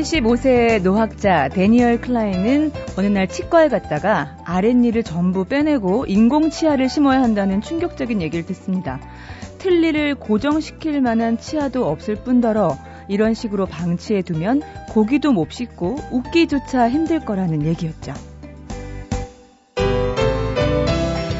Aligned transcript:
75세의 0.00 0.82
노학자 0.82 1.48
데니얼 1.48 2.00
클라인은 2.00 2.72
어느 2.96 3.06
날 3.06 3.28
치과에 3.28 3.68
갔다가 3.68 4.36
아랫니를 4.44 5.02
전부 5.02 5.44
빼내고 5.44 6.06
인공 6.06 6.50
치아를 6.50 6.88
심어야 6.88 7.20
한다는 7.22 7.60
충격적인 7.60 8.22
얘기를 8.22 8.46
듣습니다. 8.46 8.98
틀니를 9.58 10.14
고정시킬 10.14 11.00
만한 11.02 11.38
치아도 11.38 11.86
없을 11.86 12.16
뿐더러 12.16 12.78
이런 13.08 13.34
식으로 13.34 13.66
방치해 13.66 14.22
두면 14.22 14.62
고기도 14.88 15.32
못 15.32 15.50
씹고 15.52 15.98
웃기조차 16.10 16.88
힘들 16.88 17.20
거라는 17.20 17.66
얘기였죠. 17.66 18.14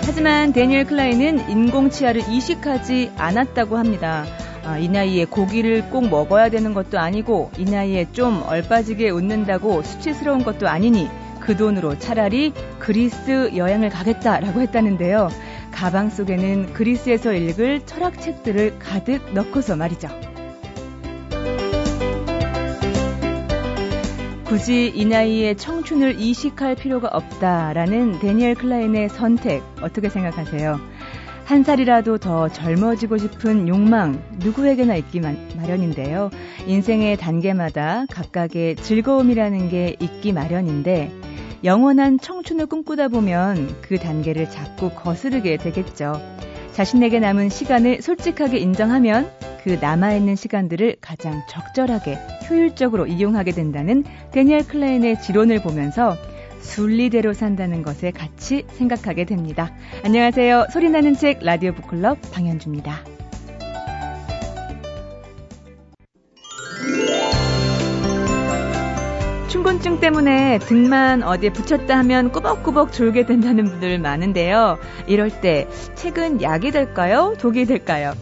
하지만 0.04 0.52
데니얼 0.52 0.84
클라인은 0.84 1.48
인공 1.48 1.88
치아를 1.88 2.22
이식하지 2.28 3.12
않았다고 3.16 3.78
합니다. 3.78 4.26
아, 4.64 4.78
이 4.78 4.88
나이에 4.88 5.24
고기를 5.24 5.90
꼭 5.90 6.08
먹어야 6.08 6.50
되는 6.50 6.74
것도 6.74 6.98
아니고 6.98 7.50
이 7.58 7.64
나이에 7.64 8.12
좀 8.12 8.42
얼빠지게 8.46 9.10
웃는다고 9.10 9.82
수치스러운 9.82 10.44
것도 10.44 10.68
아니니 10.68 11.08
그 11.40 11.56
돈으로 11.56 11.98
차라리 11.98 12.52
그리스 12.78 13.50
여행을 13.56 13.88
가겠다라고 13.88 14.60
했다는데요. 14.60 15.30
가방 15.70 16.10
속에는 16.10 16.74
그리스에서 16.74 17.32
읽을 17.32 17.86
철학책들을 17.86 18.78
가득 18.78 19.32
넣고서 19.32 19.76
말이죠. 19.76 20.08
굳이 24.44 24.92
이 24.92 25.04
나이에 25.04 25.54
청춘을 25.54 26.20
이식할 26.20 26.74
필요가 26.74 27.08
없다라는 27.08 28.18
데니엘 28.18 28.56
클라인의 28.56 29.08
선택 29.08 29.62
어떻게 29.80 30.08
생각하세요? 30.08 30.89
한 31.50 31.64
살이라도 31.64 32.18
더 32.18 32.48
젊어지고 32.48 33.18
싶은 33.18 33.66
욕망 33.66 34.22
누구에게나 34.38 34.94
있기 34.94 35.18
마련인데요. 35.18 36.30
인생의 36.68 37.16
단계마다 37.16 38.06
각각의 38.08 38.76
즐거움이라는 38.76 39.68
게 39.68 39.96
있기 39.98 40.32
마련인데 40.32 41.10
영원한 41.64 42.20
청춘을 42.20 42.66
꿈꾸다 42.66 43.08
보면 43.08 43.74
그 43.82 43.98
단계를 43.98 44.48
자꾸 44.48 44.90
거스르게 44.90 45.56
되겠죠. 45.56 46.22
자신에게 46.70 47.18
남은 47.18 47.48
시간을 47.48 48.00
솔직하게 48.00 48.58
인정하면 48.58 49.28
그 49.64 49.70
남아있는 49.70 50.36
시간들을 50.36 50.98
가장 51.00 51.42
적절하게 51.48 52.16
효율적으로 52.48 53.08
이용하게 53.08 53.50
된다는 53.50 54.04
데니얼 54.30 54.68
클레인의 54.68 55.20
지론을 55.20 55.62
보면서 55.62 56.16
순리대로 56.60 57.32
산다는 57.32 57.82
것에 57.82 58.10
같이 58.10 58.64
생각하게 58.68 59.24
됩니다. 59.24 59.74
안녕하세요. 60.04 60.66
소리나는 60.72 61.14
책 61.14 61.40
라디오 61.42 61.72
북클럽 61.72 62.18
방현주입니다. 62.32 63.00
충곤증 69.48 69.98
때문에 69.98 70.58
등만 70.60 71.22
어디에 71.22 71.50
붙였다 71.52 71.98
하면 71.98 72.30
꾸벅꾸벅 72.30 72.92
졸게 72.92 73.26
된다는 73.26 73.64
분들 73.64 73.98
많은데요. 73.98 74.78
이럴 75.08 75.28
때 75.40 75.66
책은 75.96 76.40
약이 76.40 76.70
될까요? 76.70 77.34
독이 77.38 77.66
될까요? 77.66 78.12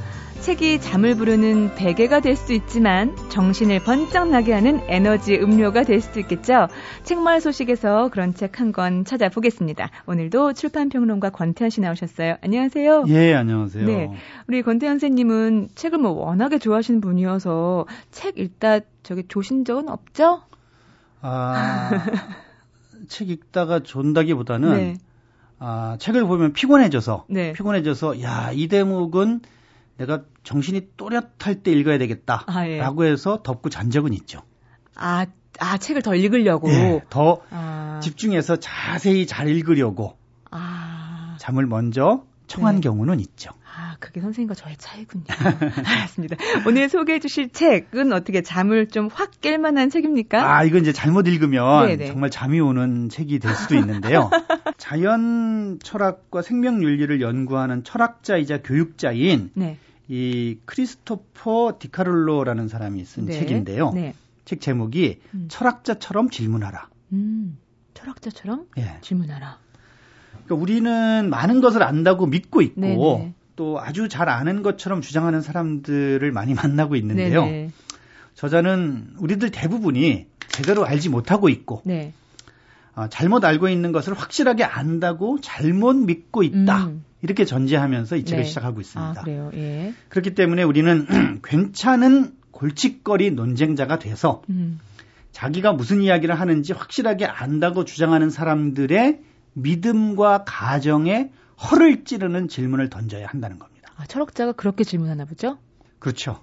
책이 0.49 0.81
잠을 0.81 1.15
부르는 1.15 1.75
베개가 1.75 2.21
될 2.21 2.35
수 2.35 2.55
있지만 2.55 3.15
정신을 3.29 3.81
번쩍 3.81 4.31
나게 4.31 4.55
하는 4.55 4.81
에너지 4.89 5.37
음료가 5.37 5.83
될 5.83 6.01
수도 6.01 6.21
있겠죠. 6.21 6.69
책마을 7.03 7.43
소식에서 7.43 8.09
그런 8.09 8.33
책 8.33 8.59
한 8.59 8.73
권 8.73 9.05
찾아보겠습니다. 9.05 9.91
오늘도 10.07 10.55
출판평론가 10.55 11.31
권태현 11.31 11.69
씨 11.69 11.83
나오셨어요. 11.83 12.37
안녕하세요. 12.43 13.05
예, 13.09 13.35
안녕하세요. 13.35 13.87
네. 13.87 14.11
우리 14.47 14.62
권태현 14.62 14.95
선생님은 14.95 15.69
책을 15.75 15.99
뭐 15.99 16.12
워낙에 16.12 16.59
좋아하시는 16.59 17.03
분이어서 17.03 17.84
책 18.11 18.39
읽다 18.39 18.81
저기 19.03 19.25
조신 19.28 19.67
적은 19.67 19.91
없죠? 19.91 20.45
아, 21.21 21.91
책 23.09 23.28
읽다가 23.28 23.81
존다기보다는 23.81 24.71
네. 24.72 24.97
아, 25.59 25.97
책을 26.01 26.25
보면 26.25 26.55
피곤해져서 26.55 27.27
네. 27.28 27.53
피곤해져서 27.53 28.22
야, 28.22 28.51
이 28.55 28.69
대목은 28.69 29.41
내가 29.98 30.22
정신이 30.44 30.91
또렷할 30.97 31.62
때 31.62 31.72
읽어야 31.72 31.98
되겠다라고 31.98 32.53
아, 32.53 32.66
예. 33.06 33.10
해서 33.10 33.42
덮고 33.42 33.69
잔 33.69 33.91
적은 33.91 34.14
있죠. 34.14 34.42
아, 34.94 35.26
아 35.59 35.76
책을 35.76 36.03
더 36.03 36.14
읽으려고. 36.14 36.70
예, 36.70 37.03
더 37.10 37.41
아. 37.50 38.00
집중해서 38.03 38.56
자세히 38.56 39.26
잘 39.26 39.48
읽으려고. 39.48 40.16
아. 40.50 41.36
잠을 41.41 41.66
먼저 41.66 42.25
청한 42.47 42.76
네. 42.76 42.81
경우는 42.81 43.20
있죠. 43.20 43.50
아, 43.76 43.97
그게 44.00 44.20
선생님과 44.20 44.54
저의 44.54 44.76
차이군요. 44.78 45.25
알았습니다. 45.84 46.36
오늘 46.66 46.88
소개해 46.88 47.19
주실 47.20 47.50
책은 47.50 48.12
어떻게 48.12 48.42
잠을 48.42 48.88
좀 48.88 49.09
확 49.12 49.41
깰 49.41 49.59
만한 49.59 49.91
책입니까? 49.91 50.56
아, 50.56 50.65
이건 50.65 50.80
이제 50.80 50.92
잘못 50.92 51.26
읽으면 51.28 51.86
네네. 51.86 52.06
정말 52.06 52.30
잠이 52.30 52.59
오는 52.60 53.09
책이 53.09 53.38
될 53.38 53.54
수도 53.54 53.76
있는데요. 53.76 54.30
자연 54.78 55.78
철학과 55.82 56.42
생명 56.42 56.82
윤리를 56.82 57.20
연구하는 57.20 57.84
철학자이자 57.84 58.62
교육자인 58.62 59.50
네. 59.54 59.78
이 60.09 60.59
크리스토퍼 60.65 61.77
디카롤로라는 61.79 62.69
사람이 62.69 63.05
쓴 63.05 63.27
네. 63.27 63.33
책인데요. 63.35 63.93
네. 63.93 64.15
책 64.45 64.61
제목이 64.61 65.21
음. 65.35 65.47
철학자처럼 65.49 66.31
질문하라. 66.31 66.89
음, 67.13 67.59
철학자처럼 67.93 68.67
예. 68.79 68.97
질문하라. 69.03 69.59
그러니까 70.45 70.55
우리는 70.55 71.29
많은 71.29 71.61
것을 71.61 71.83
안다고 71.83 72.27
믿고 72.27 72.63
있고 72.63 72.81
네네. 72.81 72.97
네. 72.97 73.35
또 73.57 73.81
아주 73.81 74.09
잘 74.09 74.29
아는 74.31 74.63
것처럼 74.63 75.03
주장하는 75.03 75.43
사람들을 75.43 76.33
많이 76.33 76.55
만나고 76.55 76.97
있는데요. 76.97 77.45
네네. 77.45 77.63
네. 77.67 77.71
저자는 78.35 79.15
우리들 79.19 79.51
대부분이 79.51 80.27
제대로 80.49 80.87
알지 80.87 81.11
못하고 81.11 81.49
있고 81.51 81.83
네. 81.85 82.15
어, 82.95 83.09
잘못 83.09 83.45
알고 83.45 83.69
있는 83.69 83.93
것을 83.93 84.15
확실하게 84.15 84.65
안다고 84.65 85.41
잘못 85.41 85.95
믿고 85.95 86.43
있다. 86.43 86.87
음. 86.87 87.05
이렇게 87.23 87.45
전제하면서 87.45 88.17
이 88.17 88.25
책을 88.25 88.45
네. 88.45 88.49
시작하고 88.49 88.81
있습니다. 88.81 89.21
아, 89.21 89.23
그래요? 89.23 89.51
예. 89.55 89.93
그렇기 90.09 90.34
때문에 90.34 90.62
우리는 90.62 91.06
괜찮은 91.43 92.33
골칫거리 92.51 93.33
논쟁자가 93.33 93.99
돼서 93.99 94.43
음. 94.51 94.81
자기가 95.33 95.73
무슨 95.73 96.03
이야기를 96.03 96.39
하는지 96.39 96.73
확실하게 96.73 97.27
안다고 97.27 97.84
주장하는 97.84 98.31
사람들의 98.31 99.21
믿음과 99.55 100.45
가정에 100.45 101.31
허를 101.71 102.05
찌르는 102.05 102.49
질문을 102.49 102.89
던져야 102.89 103.27
한다는 103.27 103.59
겁니다. 103.59 103.93
아, 103.97 104.07
철학자가 104.07 104.53
그렇게 104.53 104.84
질문하나 104.84 105.25
보죠? 105.25 105.59
그렇죠. 105.99 106.43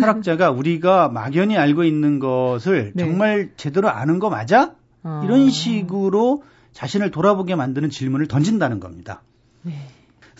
철학자가 0.00 0.50
우리가 0.50 1.08
막연히 1.08 1.56
알고 1.56 1.84
있는 1.84 2.18
것을 2.18 2.92
네. 2.94 3.04
정말 3.04 3.50
제대로 3.56 3.90
아는 3.90 4.18
거 4.18 4.30
맞아? 4.30 4.74
아. 5.02 5.22
이런 5.24 5.50
식으로 5.50 6.42
자신을 6.72 7.10
돌아보게 7.10 7.54
만드는 7.54 7.90
질문을 7.90 8.26
던진다는 8.28 8.80
겁니다. 8.80 9.22
네. 9.62 9.74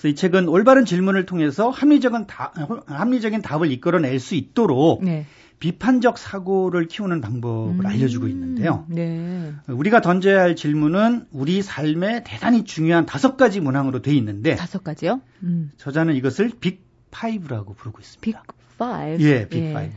그래서 0.07 0.13
이 0.13 0.15
책은 0.15 0.49
올바른 0.49 0.85
질문을 0.85 1.27
통해서 1.27 1.71
합리적인, 1.71 2.27
다, 2.27 2.53
합리적인 2.87 3.43
답을 3.43 3.71
이끌어낼 3.73 4.19
수 4.21 4.35
있도록 4.37 5.05
네. 5.05 5.27
비판적 5.59 6.19
사고를 6.19 6.87
키우는 6.87 7.21
방법을 7.21 7.81
음, 7.81 7.87
알려주고 7.87 8.29
있는데요. 8.29 8.85
네. 8.89 9.53
우리가 9.67 10.01
던져야 10.03 10.41
할 10.41 10.55
질문은 10.55 11.27
우리 11.33 11.63
삶에 11.63 12.23
대단히 12.25 12.65
중요한 12.65 13.07
다섯 13.07 13.37
가지 13.37 13.61
문항으로 13.61 14.03
돼 14.03 14.15
있는데 14.15 14.55
다섯 14.55 14.85
가지요? 14.85 15.21
음. 15.43 15.73
저자는 15.79 16.15
이것을 16.15 16.53
Big 16.61 16.85
Five라고 17.11 17.75
부르고 17.75 17.99
있습니다. 18.01 18.43
Big 18.43 18.79
Five. 18.79 19.23
예, 19.25 19.49
Big 19.49 19.73
Five. 19.73 19.95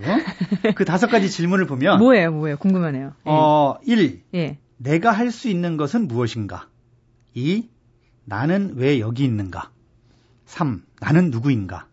예. 0.65 0.71
그 0.71 0.85
다섯 0.85 1.07
가지 1.07 1.29
질문을 1.29 1.65
보면 1.65 1.99
뭐예요, 2.01 2.31
뭐예요? 2.31 2.57
궁금하네요. 2.57 3.07
예. 3.07 3.29
어, 3.29 3.77
1. 3.85 4.21
예. 4.33 4.57
내가 4.77 5.11
할 5.11 5.31
수 5.31 5.49
있는 5.49 5.75
것은 5.75 6.07
무엇인가? 6.07 6.67
2. 7.33 7.67
나는 8.23 8.73
왜 8.75 8.99
여기 9.01 9.25
있는가? 9.25 9.71
3. 10.49 10.83
나는 10.99 11.29
누구인가? 11.29 11.85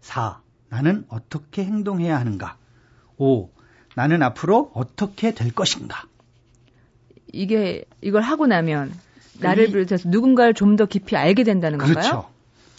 4. 0.00 0.40
나는 0.68 1.04
어떻게 1.08 1.64
행동해야 1.64 2.18
하는가? 2.18 2.58
5. 3.18 3.50
나는 3.94 4.20
앞으로 4.22 4.72
어떻게 4.74 5.32
될 5.32 5.52
것인가? 5.52 6.04
이게 7.32 7.84
이걸 8.00 8.22
하고 8.22 8.46
나면 8.48 8.92
나를 9.40 9.68
비롯해서 9.68 10.08
누군가를 10.08 10.54
좀 10.54 10.74
더 10.74 10.86
깊이 10.86 11.16
알게 11.16 11.44
된다는 11.44 11.78
그렇죠. 11.78 11.94
건가요? 11.94 12.26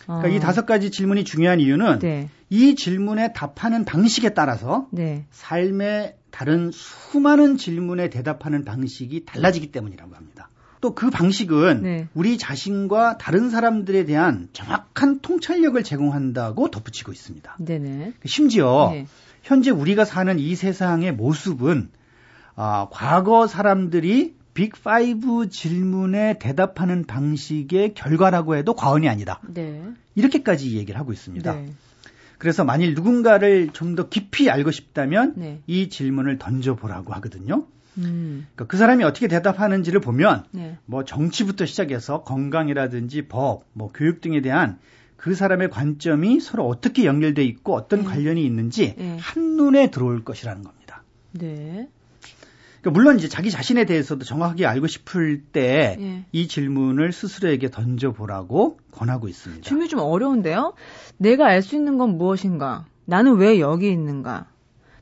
그러니까 0.03 0.27
어. 0.27 0.31
이 0.31 0.39
다섯 0.41 0.65
가지 0.65 0.91
질문이 0.91 1.23
중요한 1.23 1.61
이유는 1.61 1.99
네. 1.99 2.29
이 2.49 2.75
질문에 2.75 3.31
답하는 3.31 3.85
방식에 3.85 4.33
따라서 4.33 4.87
네. 4.91 5.25
삶의 5.31 6.17
다른 6.29 6.71
수많은 6.71 7.55
질문에 7.55 8.09
대답하는 8.09 8.65
방식이 8.65 9.23
달라지기 9.23 9.71
때문이라고 9.71 10.13
합니다. 10.13 10.49
또 10.81 10.93
그 10.93 11.09
방식은 11.09 11.81
네. 11.81 12.07
우리 12.13 12.37
자신과 12.37 13.17
다른 13.17 13.49
사람들에 13.49 14.05
대한 14.05 14.49
정확한 14.53 15.19
통찰력을 15.19 15.81
제공한다고 15.83 16.69
덧붙이고 16.69 17.11
있습니다. 17.11 17.57
네네. 17.59 18.13
심지어 18.25 18.89
네. 18.91 19.07
현재 19.43 19.71
우리가 19.71 20.05
사는 20.05 20.39
이 20.39 20.55
세상의 20.55 21.13
모습은 21.13 21.89
아, 22.55 22.87
과거 22.91 23.47
사람들이 23.47 24.35
빅5 24.53 25.51
질문에 25.51 26.39
대답하는 26.39 27.03
방식의 27.05 27.93
결과라고 27.93 28.55
해도 28.55 28.73
과언이 28.73 29.09
아니다. 29.09 29.41
네. 29.47 29.83
이렇게까지 30.15 30.77
얘기를 30.77 30.99
하고 30.99 31.11
있습니다. 31.11 31.53
네. 31.53 31.73
그래서 32.37 32.63
만일 32.63 32.93
누군가를 32.93 33.69
좀 33.73 33.95
더 33.95 34.09
깊이 34.09 34.49
알고 34.49 34.71
싶다면 34.71 35.33
네. 35.37 35.61
이 35.67 35.89
질문을 35.89 36.37
던져보라고 36.37 37.13
하거든요. 37.15 37.65
음. 37.97 38.47
그러니까 38.53 38.65
그 38.65 38.77
사람이 38.77 39.03
어떻게 39.03 39.27
대답하는지를 39.27 39.99
보면 39.99 40.45
네. 40.51 40.77
뭐 40.85 41.03
정치부터 41.05 41.65
시작해서 41.65 42.23
건강이라든지 42.23 43.27
법, 43.27 43.63
뭐 43.73 43.91
교육 43.93 44.21
등에 44.21 44.41
대한 44.41 44.79
그 45.17 45.33
사람의 45.33 45.69
관점이 45.69 46.39
서로 46.39 46.67
어떻게 46.67 47.05
연결돼 47.05 47.43
있고 47.43 47.73
어떤 47.73 47.99
네. 47.99 48.05
관련이 48.05 48.45
있는지 48.45 48.95
네. 48.97 49.17
한눈에 49.19 49.91
들어올 49.91 50.23
것이라는 50.23 50.63
겁니다. 50.63 51.03
네. 51.31 51.87
그러니까 52.81 52.99
물론 52.99 53.17
이제 53.17 53.27
자기 53.27 53.49
자신에 53.49 53.85
대해서도 53.85 54.25
정확하게 54.25 54.67
알고 54.67 54.85
싶을 54.85 55.41
때이 55.41 56.25
예. 56.35 56.47
질문을 56.47 57.11
스스로에게 57.11 57.71
던져보라고 57.71 58.77
권하고 58.91 59.27
있습니다. 59.27 59.63
질문이 59.63 59.89
좀 59.89 60.01
어려운데요? 60.01 60.73
내가 61.17 61.47
알 61.47 61.63
수 61.63 61.75
있는 61.75 61.97
건 61.97 62.19
무엇인가? 62.19 62.85
나는 63.05 63.37
왜 63.37 63.59
여기 63.59 63.91
있는가? 63.91 64.45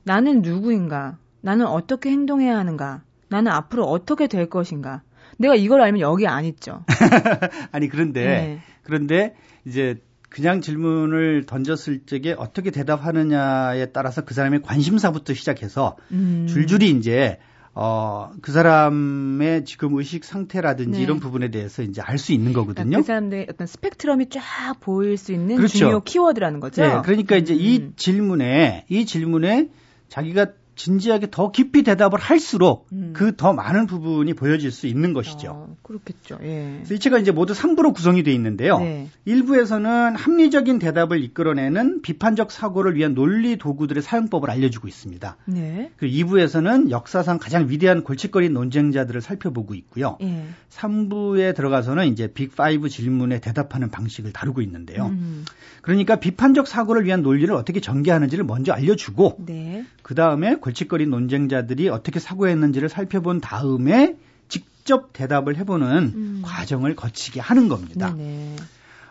나는 0.04 0.42
누구인가? 0.42 1.18
나는 1.44 1.68
어떻게 1.68 2.10
행동해야 2.10 2.58
하는가? 2.58 3.04
나는 3.28 3.52
앞으로 3.52 3.84
어떻게 3.84 4.28
될 4.28 4.50
것인가? 4.50 5.02
내가 5.38 5.56
이걸 5.56 5.82
알면 5.82 6.00
여기 6.00 6.26
안 6.26 6.46
있죠. 6.46 6.86
아니 7.74 7.90
그런데 7.90 8.24
네. 8.24 8.60
그런데 8.84 9.36
이제 9.66 10.02
그냥 10.30 10.62
질문을 10.62 11.46
던졌을 11.46 12.06
적에 12.06 12.34
어떻게 12.38 12.72
대답하느냐에 12.72 13.88
따라서 13.88 14.24
그 14.24 14.34
사람의 14.34 14.62
관심사부터 14.62 15.34
시작해서 15.34 15.98
음. 16.12 16.48
줄줄이 16.48 16.92
이제 16.92 17.40
어, 17.76 18.32
그 18.42 18.54
사람의 18.54 19.66
지금 19.66 19.96
의식 19.96 20.24
상태라든지 20.24 21.00
네. 21.00 21.04
이런 21.04 21.20
부분에 21.20 21.50
대해서 21.50 21.84
이제 21.84 22.02
알 22.02 22.18
수 22.20 22.32
있는 22.32 22.54
거거든요. 22.54 22.98
그 22.98 23.04
사람들의 23.04 23.48
어떤 23.50 23.68
스펙트럼이 23.68 24.30
쫙 24.30 24.76
보일 24.80 25.18
수 25.18 25.34
있는 25.34 25.58
그렇죠. 25.58 25.78
중요 25.78 26.00
키워드라는 26.02 26.62
거죠. 26.62 26.84
네, 26.84 27.02
그러니까 27.04 27.36
이제 27.36 27.54
음. 27.54 27.60
이 27.60 27.92
질문에 27.98 28.86
이 28.88 29.06
질문에 29.06 29.70
자기가 30.08 30.54
진지하게 30.76 31.30
더 31.32 31.52
깊이 31.52 31.84
대답을 31.84 32.20
할수록 32.20 32.88
음. 32.92 33.14
그더 33.14 33.54
많은 33.54 33.86
부분이 33.86 34.34
보여질 34.34 34.72
수 34.72 34.88
있는 34.88 35.14
것이죠. 35.14 35.52
어, 35.52 35.76
그렇겠죠. 35.82 36.40
예. 36.44 36.74
그래서 36.78 36.94
이 36.96 37.00
책은 37.00 37.22
이제 37.22 37.32
모두 37.32 37.54
3부로 37.54 37.94
구성이 37.94 38.24
되어 38.24 38.34
있는데요. 38.34 38.80
네. 38.80 39.10
1부에서는 39.28 40.16
합리적인 40.18 40.80
대답을 40.80 41.24
이끌어내는 41.24 42.02
비판적 42.02 42.52
사고를 42.52 42.96
위한 42.96 43.14
논리 43.14 43.58
도구들의 43.58 44.02
사용법을 44.02 44.50
알려주고 44.50 44.88
있습니다. 44.88 45.38
네. 45.46 45.92
그리고 45.98 46.30
2부에서는 46.30 46.90
역사상 46.90 47.38
가장 47.38 47.70
위대한 47.70 48.04
골칫거리 48.04 48.50
논쟁자들을 48.50 49.22
살펴보고 49.22 49.76
있고요. 49.76 50.18
예. 50.22 50.46
3부에 50.70 51.56
들어가서는 51.56 52.08
이제 52.08 52.28
빅5 52.28 52.90
질문에 52.90 53.40
대답하는 53.40 53.90
방식을 53.90 54.34
다루고 54.34 54.62
있는데요. 54.62 55.08
음. 55.08 55.46
그러니까 55.82 56.16
비판적 56.16 56.68
사고를 56.68 57.06
위한 57.06 57.22
논리를 57.22 57.54
어떻게 57.54 57.80
전개하는지를 57.80 58.46
먼저 58.46 58.72
알려주고 58.72 59.38
네. 59.46 59.86
그 60.02 60.16
다음에 60.16 60.56
골칫거리 60.64 61.08
논쟁자들이 61.08 61.90
어떻게 61.90 62.22
사고했는지를 62.22 62.88
살펴본 62.88 63.42
다음에 63.42 64.16
직접 64.48 65.12
대답을 65.12 65.58
해보는 65.58 66.14
음. 66.16 66.42
과정을 66.42 66.96
거치게 66.96 67.42
하는 67.42 67.68
겁니다. 67.68 68.14
네네. 68.16 68.56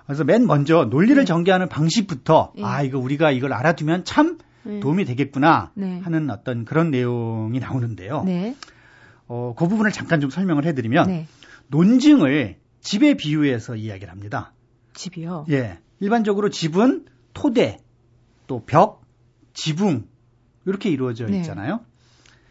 그래서 0.06 0.24
맨 0.24 0.46
먼저 0.46 0.86
논리를 0.86 1.14
네. 1.14 1.24
전개하는 1.26 1.68
방식부터 1.68 2.54
네. 2.56 2.64
아 2.64 2.82
이거 2.82 2.98
우리가 2.98 3.32
이걸 3.32 3.52
알아두면 3.52 4.04
참 4.06 4.38
네. 4.62 4.80
도움이 4.80 5.04
되겠구나 5.04 5.72
네. 5.74 6.00
하는 6.02 6.30
어떤 6.30 6.64
그런 6.64 6.90
내용이 6.90 7.60
나오는데요. 7.60 8.22
네. 8.24 8.56
어, 9.28 9.54
그 9.54 9.68
부분을 9.68 9.92
잠깐 9.92 10.22
좀 10.22 10.30
설명을 10.30 10.64
해드리면 10.64 11.06
네. 11.06 11.26
논증을 11.66 12.56
집에 12.80 13.14
비유해서 13.14 13.76
이야기를 13.76 14.10
합니다. 14.10 14.54
집이요? 14.94 15.44
예. 15.50 15.80
일반적으로 16.00 16.48
집은 16.48 17.04
토대, 17.34 17.78
또 18.46 18.64
벽, 18.64 19.02
지붕 19.52 20.06
이렇게 20.64 20.90
이루어져 20.90 21.26
네. 21.26 21.38
있잖아요. 21.38 21.80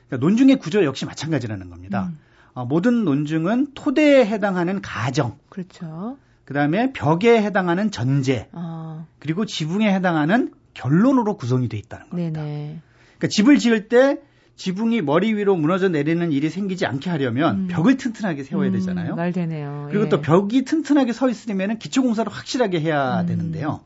그러니까 0.08 0.26
논증의 0.26 0.58
구조 0.58 0.84
역시 0.84 1.06
마찬가지라는 1.06 1.70
겁니다. 1.70 2.10
음. 2.12 2.20
어, 2.54 2.66
모든 2.66 3.06
논증은 3.06 3.68
토대에 3.74 4.26
해당하는 4.26 4.82
가정, 4.82 5.38
그렇죠. 5.50 6.18
그 6.44 6.54
다음에 6.54 6.92
벽에 6.92 7.42
해당하는 7.42 7.92
전제, 7.92 8.50
아. 8.52 9.06
그리고 9.20 9.46
지붕에 9.46 9.94
해당하는 9.94 10.52
결론으로 10.74 11.38
구성이 11.38 11.70
돼 11.70 11.78
있다는 11.78 12.10
겁니다. 12.10 12.42
네네. 12.42 12.80
그러니까 13.18 13.28
집을 13.30 13.58
지을 13.58 13.88
때 13.88 14.20
지붕이 14.58 15.02
머리 15.02 15.34
위로 15.34 15.56
무너져 15.56 15.90
내리는 15.90 16.32
일이 16.32 16.50
생기지 16.50 16.86
않게 16.86 17.10
하려면 17.10 17.62
음. 17.62 17.68
벽을 17.68 17.98
튼튼하게 17.98 18.44
세워야 18.44 18.70
음, 18.70 18.74
되잖아요. 18.74 19.16
말 19.16 19.32
되네요. 19.32 19.88
그리고 19.90 20.06
예. 20.06 20.10
또 20.10 20.22
벽이 20.22 20.66
튼튼하게 20.66 21.14
서 21.14 21.30
있으려면 21.30 21.80
기초 21.80 22.04
공사를 22.04 22.32
확실하게 22.32 22.82
해야 22.82 23.22
음. 23.22 23.26
되는데요. 23.28 23.82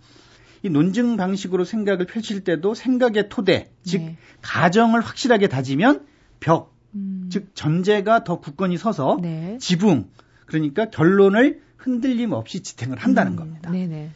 이 0.66 0.70
논증 0.70 1.16
방식으로 1.16 1.64
생각을 1.64 2.08
펼칠 2.08 2.44
때도 2.44 2.74
생각의 2.74 3.30
토대, 3.30 3.70
즉 3.84 4.00
네. 4.00 4.18
가정을 4.42 5.00
확실하게 5.00 5.48
다지면 5.48 6.08
벽, 6.40 6.76
음. 6.96 7.30
즉 7.32 7.52
전제가 7.54 8.24
더 8.24 8.40
굳건히 8.40 8.76
서서 8.76 9.20
네. 9.22 9.60
지붕, 9.60 10.10
그러니까 10.48 10.90
결론을 10.90 11.62
흔들림 11.78 12.32
없이 12.32 12.64
지탱을 12.64 12.98
한다는 12.98 13.34
음. 13.34 13.36
겁니다. 13.36 13.70
네네. 13.70 14.10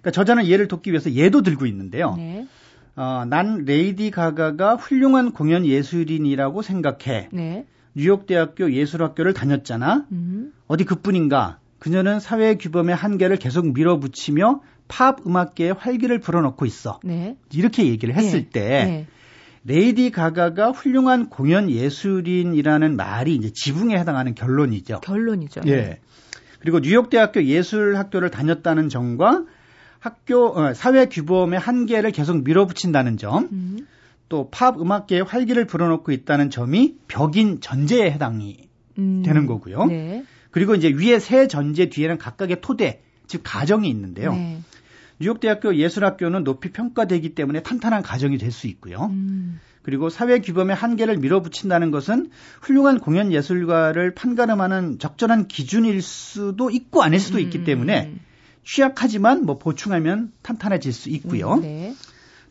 그러니까 0.00 0.10
저자는 0.12 0.46
예를 0.46 0.68
돕기 0.68 0.92
위해서 0.92 1.10
예도 1.10 1.42
들고 1.42 1.66
있는데요. 1.66 2.14
네. 2.14 2.46
어, 2.94 3.24
난 3.28 3.64
레이디 3.64 4.12
가가가 4.12 4.76
훌륭한 4.76 5.32
공연 5.32 5.66
예술인이라고 5.66 6.62
생각해. 6.62 7.30
네. 7.32 7.66
뉴욕대학교 7.94 8.72
예술학교를 8.72 9.34
다녔잖아. 9.34 10.06
음. 10.12 10.52
어디 10.68 10.84
그뿐인가? 10.84 11.58
그녀는 11.80 12.20
사회 12.20 12.54
규범의 12.56 12.94
한계를 12.94 13.38
계속 13.38 13.72
밀어붙이며 13.72 14.60
팝 14.88 15.26
음악계에 15.26 15.70
활기를 15.70 16.20
불어넣고 16.20 16.66
있어. 16.66 17.00
네. 17.02 17.36
이렇게 17.52 17.86
얘기를 17.86 18.14
했을 18.14 18.44
네. 18.44 18.48
때 18.50 18.60
네. 18.84 19.06
레이디 19.64 20.10
가가가 20.10 20.70
훌륭한 20.70 21.28
공연 21.28 21.68
예술인이라는 21.68 22.96
말이 22.96 23.34
이제 23.34 23.50
지붕에 23.52 23.96
해당하는 23.96 24.34
결론이죠. 24.34 25.00
결론이죠. 25.00 25.62
예. 25.66 25.98
그리고 26.60 26.80
뉴욕 26.80 27.10
대학교 27.10 27.42
예술학교를 27.42 28.30
다녔다는 28.30 28.88
점과 28.88 29.44
학교 29.98 30.56
어, 30.56 30.72
사회 30.72 31.06
규범의 31.06 31.58
한계를 31.58 32.12
계속 32.12 32.44
밀어붙인다는 32.44 33.16
점, 33.16 33.48
음. 33.50 33.86
또팝 34.28 34.80
음악계에 34.80 35.20
활기를 35.20 35.66
불어넣고 35.66 36.12
있다는 36.12 36.50
점이 36.50 36.96
벽인 37.08 37.60
전제에 37.60 38.10
해당이 38.10 38.68
음. 38.98 39.22
되는 39.24 39.46
거고요. 39.46 39.86
네. 39.86 40.24
그리고 40.50 40.74
이제 40.74 40.88
위에 40.88 41.18
세 41.18 41.48
전제 41.48 41.88
뒤에는 41.88 42.18
각각의 42.18 42.60
토대, 42.60 43.02
즉 43.26 43.42
가정이 43.44 43.88
있는데요. 43.88 44.32
네. 44.32 44.60
뉴욕대학교 45.18 45.76
예술학교는 45.76 46.44
높이 46.44 46.70
평가되기 46.72 47.34
때문에 47.34 47.62
탄탄한 47.62 48.02
가정이 48.02 48.38
될 48.38 48.52
수 48.52 48.66
있고요. 48.68 49.06
음. 49.12 49.60
그리고 49.82 50.08
사회 50.08 50.40
규범의 50.40 50.74
한계를 50.74 51.18
밀어붙인다는 51.18 51.92
것은 51.92 52.30
훌륭한 52.60 52.98
공연 52.98 53.32
예술가를 53.32 54.14
판가름하는 54.14 54.98
적절한 54.98 55.46
기준일 55.46 56.02
수도 56.02 56.70
있고 56.70 57.02
아닐 57.02 57.20
수도 57.20 57.38
있기 57.38 57.58
음. 57.58 57.64
때문에 57.64 58.12
취약하지만 58.64 59.46
뭐 59.46 59.58
보충하면 59.58 60.32
탄탄해질 60.42 60.92
수 60.92 61.08
있고요. 61.10 61.54
음, 61.54 61.60
네. 61.60 61.94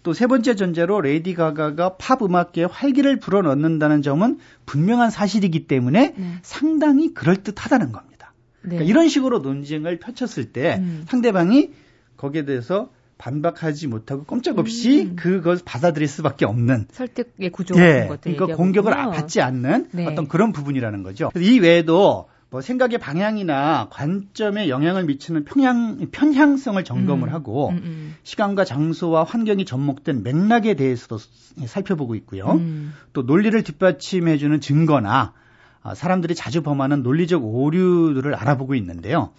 또세 0.03 0.27
번째 0.27 0.55
전제로 0.55 1.01
레이디 1.01 1.33
가가가 1.33 1.97
팝 1.97 2.21
음악계에 2.21 2.65
활기를 2.65 3.19
불어넣는다는 3.19 4.01
점은 4.01 4.37
분명한 4.65 5.09
사실이기 5.09 5.67
때문에 5.67 6.13
네. 6.15 6.33
상당히 6.41 7.13
그럴듯하다는 7.13 7.91
겁니다. 7.91 8.33
네. 8.61 8.69
그러니까 8.77 8.89
이런 8.89 9.09
식으로 9.09 9.39
논쟁을 9.39 9.99
펼쳤을 9.99 10.53
때 10.53 10.77
음. 10.79 11.03
상대방이 11.07 11.71
거기에 12.17 12.45
대해서 12.45 12.89
반박하지 13.17 13.87
못하고 13.87 14.23
꼼짝없이 14.23 15.03
음. 15.03 15.15
그걸 15.15 15.57
받아들일 15.63 16.07
수밖에 16.07 16.45
없는 16.45 16.87
설득의 16.91 17.49
구조 17.51 17.75
예, 17.79 18.07
것들 18.07 18.35
그러니까 18.35 18.57
공격을 18.57 18.91
받지 18.93 19.41
않는 19.41 19.89
네. 19.91 20.05
어떤 20.05 20.27
그런 20.27 20.51
부분이라는 20.51 21.03
거죠. 21.03 21.31
이 21.37 21.59
외에도 21.59 22.27
뭐 22.49 22.61
생각의 22.61 22.99
방향이나 22.99 23.87
관점에 23.89 24.69
영향을 24.69 25.05
미치는 25.05 25.45
평양, 25.45 26.07
편향성을 26.11 26.81
점검을 26.83 27.29
음, 27.29 27.33
하고 27.33 27.69
음, 27.69 27.81
음. 27.83 28.15
시간과 28.23 28.65
장소와 28.65 29.23
환경이 29.23 29.65
접목된 29.65 30.23
맥락에 30.23 30.75
대해서도 30.75 31.17
살펴보고 31.65 32.15
있고요. 32.15 32.51
음. 32.51 32.93
또 33.13 33.23
논리를 33.23 33.61
뒷받침해주는 33.61 34.61
증거나 34.61 35.33
아, 35.81 35.95
사람들이 35.95 36.33
자주 36.33 36.63
범하는 36.63 37.03
논리적 37.03 37.43
오류들을 37.43 38.33
알아보고 38.33 38.75
있는데요. 38.75 39.31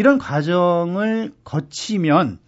이런 0.00 0.16
과정을 0.16 1.30
거치면 1.44 2.38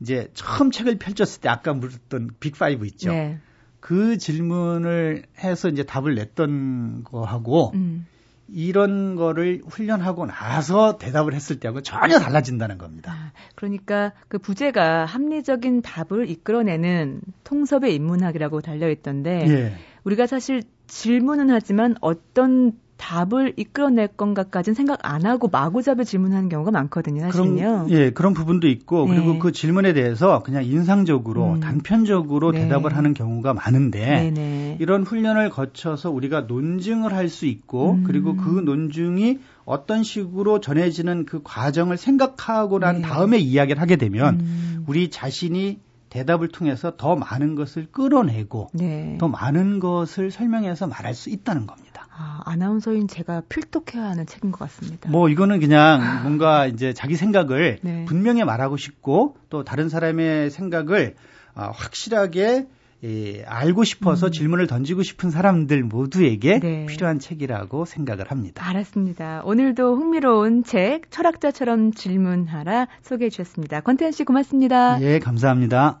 이제 0.00 0.28
처음 0.32 0.70
책을 0.70 0.96
펼쳤을 0.96 1.40
때 1.40 1.48
아까 1.48 1.74
물었던 1.74 2.30
빅5 2.38 2.86
있죠. 2.86 3.10
네. 3.10 3.40
그 3.80 4.16
질문을 4.16 5.24
해서 5.40 5.68
이제 5.68 5.82
답을 5.82 6.14
냈던 6.14 7.02
거하고 7.02 7.72
음. 7.74 8.06
이런 8.46 9.16
거를 9.16 9.62
훈련하고 9.66 10.26
나서 10.26 10.96
대답을 10.96 11.34
했을 11.34 11.58
때하고 11.58 11.80
전혀 11.80 12.20
달라진다는 12.20 12.78
겁니다. 12.78 13.12
아, 13.12 13.32
그러니까 13.56 14.12
그 14.28 14.38
부제가 14.38 15.04
합리적인 15.04 15.82
답을 15.82 16.30
이끌어내는 16.30 17.22
통섭의 17.42 17.92
인문학이라고 17.96 18.60
달려 18.60 18.88
있던데 18.88 19.44
예. 19.48 19.74
우리가 20.04 20.28
사실 20.28 20.62
질문은 20.86 21.50
하지만 21.50 21.96
어떤 22.00 22.78
답을 22.96 23.54
이끌어낼 23.56 24.08
건가까지는 24.08 24.74
생각 24.74 24.98
안 25.02 25.26
하고 25.26 25.48
마구잡이 25.48 26.04
질문하는 26.04 26.48
경우가 26.48 26.70
많거든요, 26.70 27.22
사실은요. 27.22 27.86
그런, 27.86 27.90
예, 27.90 28.10
그런 28.10 28.34
부분도 28.34 28.68
있고 28.68 29.06
네. 29.06 29.14
그리고 29.16 29.38
그 29.38 29.52
질문에 29.52 29.92
대해서 29.92 30.42
그냥 30.42 30.64
인상적으로 30.64 31.54
음. 31.54 31.60
단편적으로 31.60 32.52
네. 32.52 32.60
대답을 32.60 32.96
하는 32.96 33.12
경우가 33.12 33.52
많은데 33.52 34.30
네네. 34.30 34.78
이런 34.80 35.02
훈련을 35.02 35.50
거쳐서 35.50 36.10
우리가 36.10 36.42
논증을 36.42 37.12
할 37.12 37.24
수 37.34 37.46
있고 37.46 37.92
음. 37.92 38.04
그리고 38.06 38.36
그 38.36 38.60
논증이 38.60 39.40
어떤 39.64 40.02
식으로 40.02 40.60
전해지는 40.60 41.24
그 41.24 41.40
과정을 41.42 41.96
생각하고 41.96 42.78
난 42.78 42.96
네. 42.96 43.02
다음에 43.02 43.38
이야기를 43.38 43.80
하게 43.80 43.96
되면 43.96 44.40
음. 44.40 44.84
우리 44.86 45.10
자신이 45.10 45.80
대답을 46.10 46.48
통해서 46.48 46.92
더 46.96 47.16
많은 47.16 47.56
것을 47.56 47.88
끌어내고 47.90 48.68
네. 48.72 49.16
더 49.18 49.26
많은 49.26 49.80
것을 49.80 50.30
설명해서 50.30 50.86
말할 50.86 51.14
수 51.14 51.30
있다는 51.30 51.66
겁니다. 51.66 51.83
아, 52.16 52.40
아나운서인 52.44 53.08
제가 53.08 53.42
필독해야 53.48 54.04
하는 54.04 54.26
책인 54.26 54.52
것 54.52 54.58
같습니다. 54.60 55.10
뭐 55.10 55.28
이거는 55.28 55.60
그냥 55.60 56.22
뭔가 56.22 56.66
이제 56.66 56.92
자기 56.92 57.16
생각을 57.16 57.78
네. 57.82 58.04
분명히 58.06 58.44
말하고 58.44 58.76
싶고 58.76 59.36
또 59.50 59.64
다른 59.64 59.88
사람의 59.88 60.50
생각을 60.50 61.14
아, 61.54 61.70
확실하게 61.74 62.66
예, 63.04 63.42
알고 63.44 63.84
싶어서 63.84 64.28
음. 64.28 64.32
질문을 64.32 64.66
던지고 64.66 65.02
싶은 65.02 65.30
사람들 65.30 65.82
모두에게 65.82 66.58
네. 66.58 66.86
필요한 66.86 67.18
책이라고 67.18 67.84
생각을 67.84 68.30
합니다. 68.30 68.66
알았습니다. 68.66 69.42
오늘도 69.44 69.96
흥미로운 69.96 70.64
책 70.64 71.10
철학자처럼 71.10 71.92
질문하라 71.92 72.88
소개해 73.02 73.28
주셨습니다. 73.28 73.80
권태현 73.80 74.12
씨 74.12 74.24
고맙습니다. 74.24 75.02
예, 75.02 75.18
감사합니다. 75.18 76.00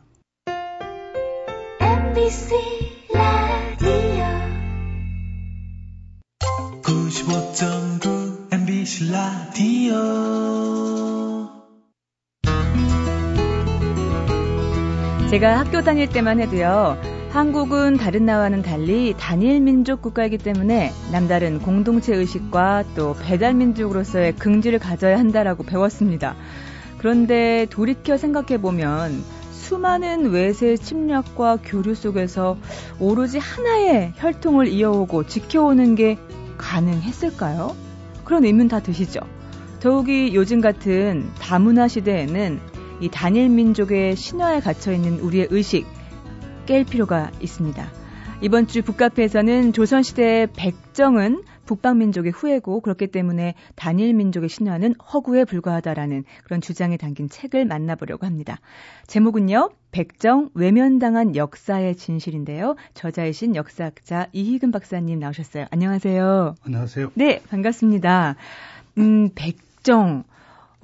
MBC 1.80 2.54
95.9 8.94 9.00
MBC 9.00 9.10
라디오 9.10 9.94
제가 15.30 15.58
학교 15.58 15.82
다닐 15.82 16.08
때만 16.08 16.40
해도요. 16.40 16.96
한국은 17.30 17.96
다른 17.96 18.24
나라와는 18.24 18.62
달리 18.62 19.14
단일 19.18 19.60
민족 19.60 20.00
국가이기 20.02 20.38
때문에 20.38 20.92
남다른 21.10 21.58
공동체 21.60 22.14
의식과 22.14 22.84
또 22.94 23.16
배달 23.20 23.54
민족으로서의 23.54 24.36
긍지를 24.36 24.78
가져야 24.78 25.18
한다라고 25.18 25.64
배웠습니다. 25.64 26.36
그런데 26.98 27.66
돌이켜 27.70 28.16
생각해 28.16 28.60
보면 28.60 29.24
수많은 29.50 30.30
외세 30.30 30.76
침략과 30.76 31.58
교류 31.64 31.96
속에서 31.96 32.56
오로지 33.00 33.38
하나의 33.38 34.12
혈통을 34.16 34.68
이어오고 34.68 35.26
지켜오는 35.26 35.96
게 35.96 36.16
가능했을까요? 36.58 37.93
그런 38.24 38.44
의문 38.44 38.68
다 38.68 38.80
드시죠? 38.80 39.20
더욱이 39.80 40.34
요즘 40.34 40.60
같은 40.60 41.30
다문화 41.38 41.88
시대에는 41.88 42.60
이 43.00 43.08
단일 43.10 43.50
민족의 43.50 44.16
신화에 44.16 44.60
갇혀 44.60 44.92
있는 44.92 45.20
우리의 45.20 45.48
의식 45.50 45.86
깰 46.66 46.88
필요가 46.88 47.30
있습니다. 47.40 47.86
이번 48.40 48.66
주 48.66 48.82
북카페에서는 48.82 49.72
조선시대의 49.72 50.48
백정은 50.56 51.42
북방 51.66 51.98
민족의 51.98 52.32
후예고 52.32 52.80
그렇기 52.80 53.08
때문에 53.08 53.54
단일 53.74 54.14
민족의 54.14 54.48
신화는 54.48 54.94
허구에 54.96 55.44
불과하다라는 55.44 56.24
그런 56.44 56.60
주장이 56.60 56.98
담긴 56.98 57.28
책을 57.28 57.64
만나보려고 57.64 58.26
합니다. 58.26 58.60
제목은요. 59.06 59.70
백정 59.90 60.50
외면당한 60.54 61.36
역사의 61.36 61.96
진실인데요. 61.96 62.74
저자이신 62.94 63.54
역사학자 63.54 64.26
이희근 64.32 64.72
박사님 64.72 65.20
나오셨어요. 65.20 65.66
안녕하세요. 65.70 66.56
안녕하세요. 66.64 67.12
네, 67.14 67.40
반갑습니다. 67.48 68.34
음, 68.98 69.30
백정 69.34 70.24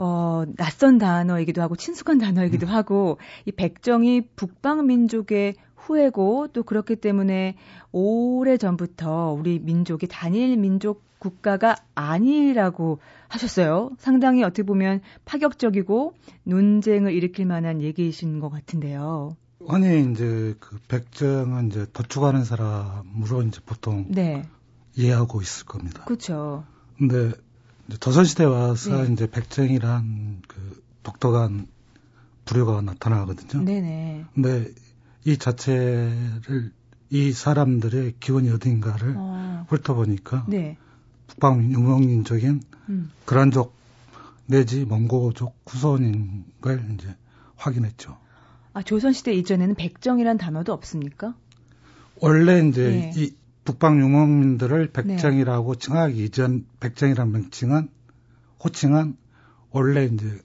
어, 0.02 0.44
낯선 0.56 0.96
단어이기도 0.96 1.60
하고 1.60 1.76
친숙한 1.76 2.16
단어이기도 2.16 2.66
음. 2.66 2.72
하고 2.72 3.18
이 3.44 3.52
백정이 3.52 4.28
북방 4.34 4.86
민족의 4.86 5.56
후회고 5.76 6.48
또 6.54 6.62
그렇기 6.62 6.96
때문에 6.96 7.56
오래 7.92 8.56
전부터 8.56 9.36
우리 9.38 9.58
민족이 9.58 10.08
단일 10.08 10.56
민족 10.56 11.02
국가가 11.18 11.76
아니라고 11.94 12.98
하셨어요. 13.28 13.90
상당히 13.98 14.42
어떻게 14.42 14.62
보면 14.62 15.02
파격적이고 15.26 16.14
논쟁을 16.44 17.12
일으킬 17.12 17.44
만한 17.44 17.82
얘기이신 17.82 18.40
것 18.40 18.48
같은데요. 18.48 19.36
아니 19.68 20.10
이제 20.10 20.54
그 20.60 20.78
백정은 20.88 21.66
이제 21.66 21.84
도축하는 21.92 22.44
사람으로 22.44 23.42
이제 23.42 23.60
보통 23.66 24.06
네. 24.08 24.46
이해하고 24.96 25.42
있을 25.42 25.66
겁니다. 25.66 26.04
그렇죠. 26.04 26.64
근데 26.96 27.32
조선 27.98 28.24
시대 28.24 28.44
와서 28.44 29.04
네. 29.04 29.12
이제 29.12 29.28
백정이란 29.28 30.42
그 30.46 30.82
독특한 31.02 31.66
부류가 32.44 32.82
나타나거든요. 32.82 33.64
네네. 33.64 34.26
근데 34.34 34.72
이 35.24 35.36
자체를 35.36 36.72
이 37.10 37.32
사람들의 37.32 38.14
기원이 38.20 38.50
어딘가를 38.50 39.14
어. 39.16 39.66
훑어보니까 39.68 40.46
네. 40.48 40.76
북방 41.26 41.72
유목민적인 41.72 42.62
음. 42.88 43.10
그란족 43.24 43.74
내지 44.46 44.84
몽고족 44.84 45.54
후손인 45.66 46.44
걸 46.60 46.84
이제 46.94 47.14
확인했죠. 47.56 48.18
아 48.72 48.82
조선시대 48.82 49.32
이전에는 49.34 49.74
백정이란 49.74 50.38
단어도 50.38 50.72
없습니까? 50.72 51.34
원래 52.20 52.66
이제 52.66 52.82
네. 52.82 53.12
이 53.16 53.34
북방 53.64 53.98
유목민들을 54.00 54.92
백정이라고 54.92 55.74
네. 55.74 55.78
칭하기 55.78 56.24
이전 56.24 56.66
백정이란 56.80 57.32
명칭은 57.32 57.88
호칭은 58.64 59.16
원래 59.70 60.04
이제 60.06 60.40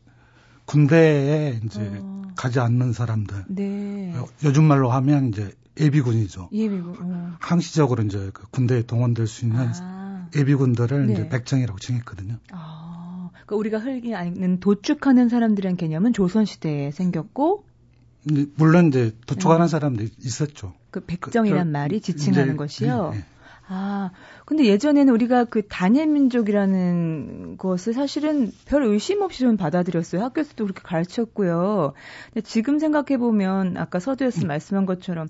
군대에 0.65 1.59
이제 1.63 1.99
어. 2.01 2.23
가지 2.35 2.59
않는 2.59 2.93
사람들. 2.93 3.45
네. 3.47 4.13
요즘 4.43 4.65
말로 4.65 4.91
하면 4.91 5.29
이제 5.29 5.53
예비군이죠. 5.79 6.49
예비군. 6.51 6.95
어. 7.01 7.35
항시적으로 7.39 8.03
이제 8.03 8.31
그 8.33 8.47
군대에 8.49 8.83
동원될 8.83 9.27
수 9.27 9.45
있는 9.45 9.69
아. 9.81 10.29
예비군들을 10.35 11.07
네. 11.07 11.13
이제 11.13 11.29
백정이라고 11.29 11.79
칭했거든요. 11.79 12.37
아. 12.51 13.29
그러니까 13.31 13.55
우리가 13.55 13.79
흔히 13.79 14.15
아는 14.15 14.59
도축하는 14.59 15.29
사람들의 15.29 15.75
개념은 15.77 16.13
조선 16.13 16.45
시대에 16.45 16.91
생겼고 16.91 17.64
물론 18.55 18.87
이제 18.87 19.15
도축하는 19.27 19.65
네. 19.65 19.67
사람들이 19.69 20.09
있었죠. 20.19 20.73
그 20.91 20.99
백정이란 21.01 21.67
그, 21.67 21.71
말이 21.71 22.01
지칭하는 22.01 22.47
이제, 22.49 22.55
것이요. 22.55 23.09
네, 23.11 23.17
네. 23.17 23.25
아, 23.67 24.11
근데 24.45 24.65
예전에는 24.65 25.11
우리가 25.11 25.45
그 25.45 25.67
단일 25.67 26.07
민족이라는 26.07 27.57
것을 27.57 27.93
사실은 27.93 28.51
별 28.65 28.83
의심 28.83 29.21
없이 29.21 29.39
좀 29.39 29.57
받아들였어요. 29.57 30.21
학교에서도 30.23 30.63
그렇게 30.63 30.81
가르쳤고요. 30.83 31.93
근데 32.31 32.41
지금 32.41 32.77
생각해 32.79 33.17
보면 33.17 33.77
아까 33.77 33.99
서두에서 33.99 34.43
음. 34.43 34.47
말씀한 34.47 34.85
것처럼 34.85 35.27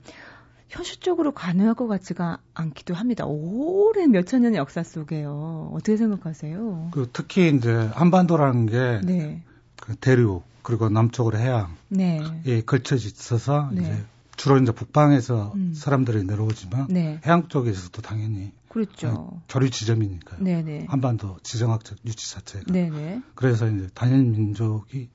현실적으로 0.68 1.32
가능할 1.32 1.76
것 1.76 1.88
같지가 1.88 2.40
않기도 2.54 2.94
합니다. 2.94 3.26
오랜 3.26 4.12
몇천 4.12 4.42
년의 4.42 4.58
역사 4.58 4.84
속에요. 4.84 5.72
어떻게 5.74 5.96
생각하세요? 5.96 6.90
그 6.92 7.10
특히 7.14 7.50
이제 7.56 7.72
한반도라는 7.94 8.66
게 8.66 9.02
네. 9.04 9.44
그 9.80 9.96
대륙 9.96 10.44
그리고 10.66 10.90
남쪽으로 10.90 11.38
해양에 11.38 11.68
네. 11.90 12.62
걸쳐져 12.66 13.08
있어서 13.08 13.70
네. 13.72 13.82
이제 13.82 14.06
주로 14.36 14.58
이제 14.58 14.72
북방에서 14.72 15.54
음. 15.56 15.74
사람들이 15.76 16.24
내려오지만 16.24 16.88
네. 16.90 17.22
해양 17.24 17.48
쪽에서도 17.48 18.02
당연히 18.02 18.52
그렇죠. 18.68 19.42
교류 19.48 19.70
지점이니까요. 19.70 20.44
네네. 20.44 20.88
한반도 20.90 21.38
지정학적 21.44 22.00
유치 22.06 22.32
자체가. 22.34 22.66
네네. 22.74 23.22
그래서 23.36 23.70
이제 23.70 23.88
단일 23.94 24.24
민족이 24.24 25.08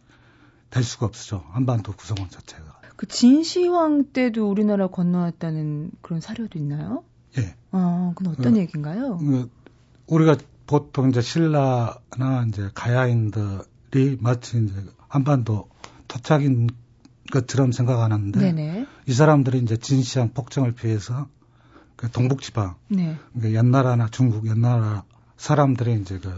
될 0.71 0.85
수가 0.85 1.07
없죠. 1.07 1.45
한반도 1.51 1.93
구성원 1.93 2.31
자체가. 2.31 2.81
그 2.95 3.07
진시황 3.09 4.13
때도 4.13 4.49
우리나라 4.49 4.87
건너왔다는 4.87 5.91
그런 6.01 6.21
사료도 6.21 6.59
있나요? 6.61 7.03
예. 7.39 7.57
어, 7.73 8.13
그건 8.15 8.35
어떤 8.35 8.53
그, 8.55 8.61
얘기인가요? 8.61 9.19
그, 9.19 9.51
우리가 10.07 10.37
보통 10.67 11.11
이제 11.11 11.21
신라나 11.21 12.47
이제 12.49 12.71
가야인들이 12.73 14.19
마치 14.21 14.63
이제 14.63 14.75
한반도 15.11 15.69
토착인 16.09 16.69
것처럼 17.33 17.73
생각하는데 17.73 18.41
네네. 18.41 18.87
이 19.07 19.13
사람들이 19.13 19.59
이제 19.59 19.77
진시황 19.77 20.31
폭정을 20.33 20.73
피해서 20.73 21.29
그 21.97 22.11
동북지방, 22.11 22.77
네. 22.89 23.17
그러니까 23.35 23.59
옛나라나 23.59 24.09
중국 24.11 24.49
옛나라 24.49 25.05
사람들이 25.37 26.01
이제 26.01 26.19
그, 26.19 26.33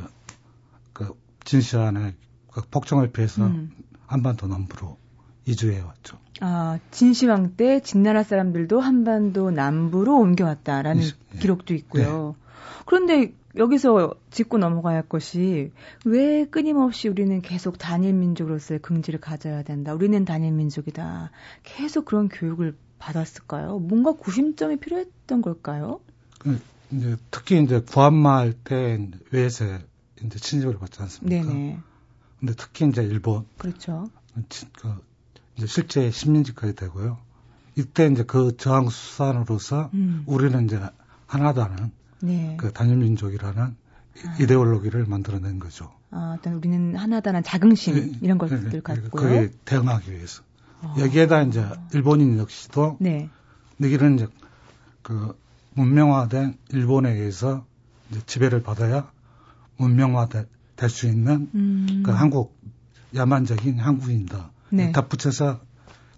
그 0.93 1.14
진시황의 1.45 2.14
그 2.50 2.62
폭정을 2.71 3.12
피해서 3.12 3.47
음. 3.47 3.71
한반도 4.07 4.49
남부로 4.49 4.97
이주해 5.45 5.81
왔죠. 5.81 6.19
아, 6.41 6.79
진시황 6.91 7.57
때 7.57 7.81
진나라 7.81 8.23
사람들도 8.23 8.81
한반도 8.81 9.50
남부로 9.50 10.19
옮겨왔다라는 10.19 11.02
예. 11.02 11.38
기록도 11.38 11.75
있고요. 11.75 12.35
네. 12.37 12.83
그런데 12.87 13.35
여기서 13.57 14.15
짚고 14.31 14.59
넘어가야 14.59 14.97
할 14.97 15.09
것이 15.09 15.73
왜 16.05 16.47
끊임없이 16.47 17.09
우리는 17.09 17.41
계속 17.43 17.79
단일 17.79 18.15
민족으로서의 18.15 18.81
긍지를 18.81 19.21
가져야 19.21 19.63
된다. 19.63 19.93
우리는 19.95 20.25
단일 20.25 20.53
민족이다. 20.53 21.31
계속 21.63 22.07
그런 22.07 22.29
교육을 22.29 22.75
받았을까요? 22.99 23.79
뭔가 23.79 24.13
구심점이 24.13 24.77
필요했던 24.77 25.43
걸까요? 25.43 26.01
그 26.39 26.61
이제 26.93 27.17
특히 27.31 27.63
이제 27.63 27.81
구한말 27.81 28.53
때 28.53 29.09
외세 29.31 29.81
이제 30.25 30.39
침입을 30.39 30.79
받지 30.79 31.03
않습니까? 31.03 31.47
네네. 31.47 31.79
근데 32.41 32.55
특히 32.57 32.89
이제 32.89 33.03
일본. 33.03 33.45
그렇죠. 33.59 34.09
그 34.35 34.95
이제 35.57 35.67
실제 35.67 36.11
식민지까지 36.11 36.75
되고요. 36.75 37.19
이때 37.77 38.07
이제 38.07 38.25
그 38.25 38.57
저항 38.57 38.89
수산으로서 38.89 39.91
음. 39.95 40.25
우리는 40.27 40.65
이제 40.65 40.81
하나다는 41.27 41.91
네. 42.23 42.57
그 42.59 42.73
단일 42.73 42.97
민족이라는 42.97 43.62
아. 43.62 44.37
이데올로기를 44.41 45.07
만들어낸 45.07 45.59
거죠. 45.59 45.93
아, 46.11 46.37
어떤 46.38 46.55
우리는 46.55 46.95
하나다는 46.95 47.43
자긍심 47.43 47.95
네, 47.95 48.19
이런 48.21 48.38
것들 48.38 48.71
네, 48.71 48.81
갖고요. 48.81 49.11
그게 49.11 49.50
대응하기 49.64 50.12
위해서. 50.12 50.43
아. 50.81 50.95
여기에다 50.99 51.43
이제 51.43 51.67
일본인 51.93 52.38
역시도 52.38 52.99
네. 53.00 53.29
너희는 53.79 54.14
이제 54.17 54.29
그 55.02 55.37
문명화된 55.75 56.57
일본에 56.71 57.12
의해서 57.12 57.67
지배를 58.26 58.62
받아야 58.62 59.11
문명화될 59.79 60.47
수 60.88 61.07
있는 61.07 61.50
음. 61.55 62.02
그 62.05 62.12
한국 62.12 62.57
야만적인 63.14 63.79
한국인다. 63.79 64.50
네. 64.71 64.93
다 64.93 65.09
붙여서 65.09 65.61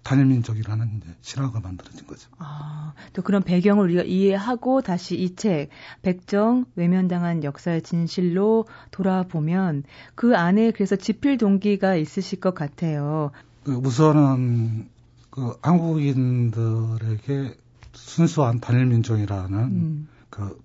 단일민족이라는 0.05 1.01
신화가 1.21 1.59
만들어진 1.59 2.05
거죠. 2.05 2.29
아, 2.37 2.93
또 3.13 3.23
그런 3.23 3.41
배경을 3.41 3.85
우리가 3.85 4.03
이해하고 4.03 4.81
다시 4.81 5.15
이 5.15 5.35
책, 5.35 5.69
백정, 6.03 6.65
외면당한 6.75 7.43
역사의 7.43 7.81
진실로 7.81 8.65
돌아보면 8.91 9.83
그 10.13 10.37
안에 10.37 10.71
그래서 10.71 10.95
지필 10.95 11.37
동기가 11.37 11.95
있으실 11.95 12.39
것 12.39 12.53
같아요. 12.53 13.31
그 13.63 13.73
우선은 13.73 14.87
그 15.31 15.57
한국인들에게 15.63 17.57
순수한 17.93 18.59
단일민족이라는 18.59 19.59
음. 19.59 20.07
그 20.29 20.61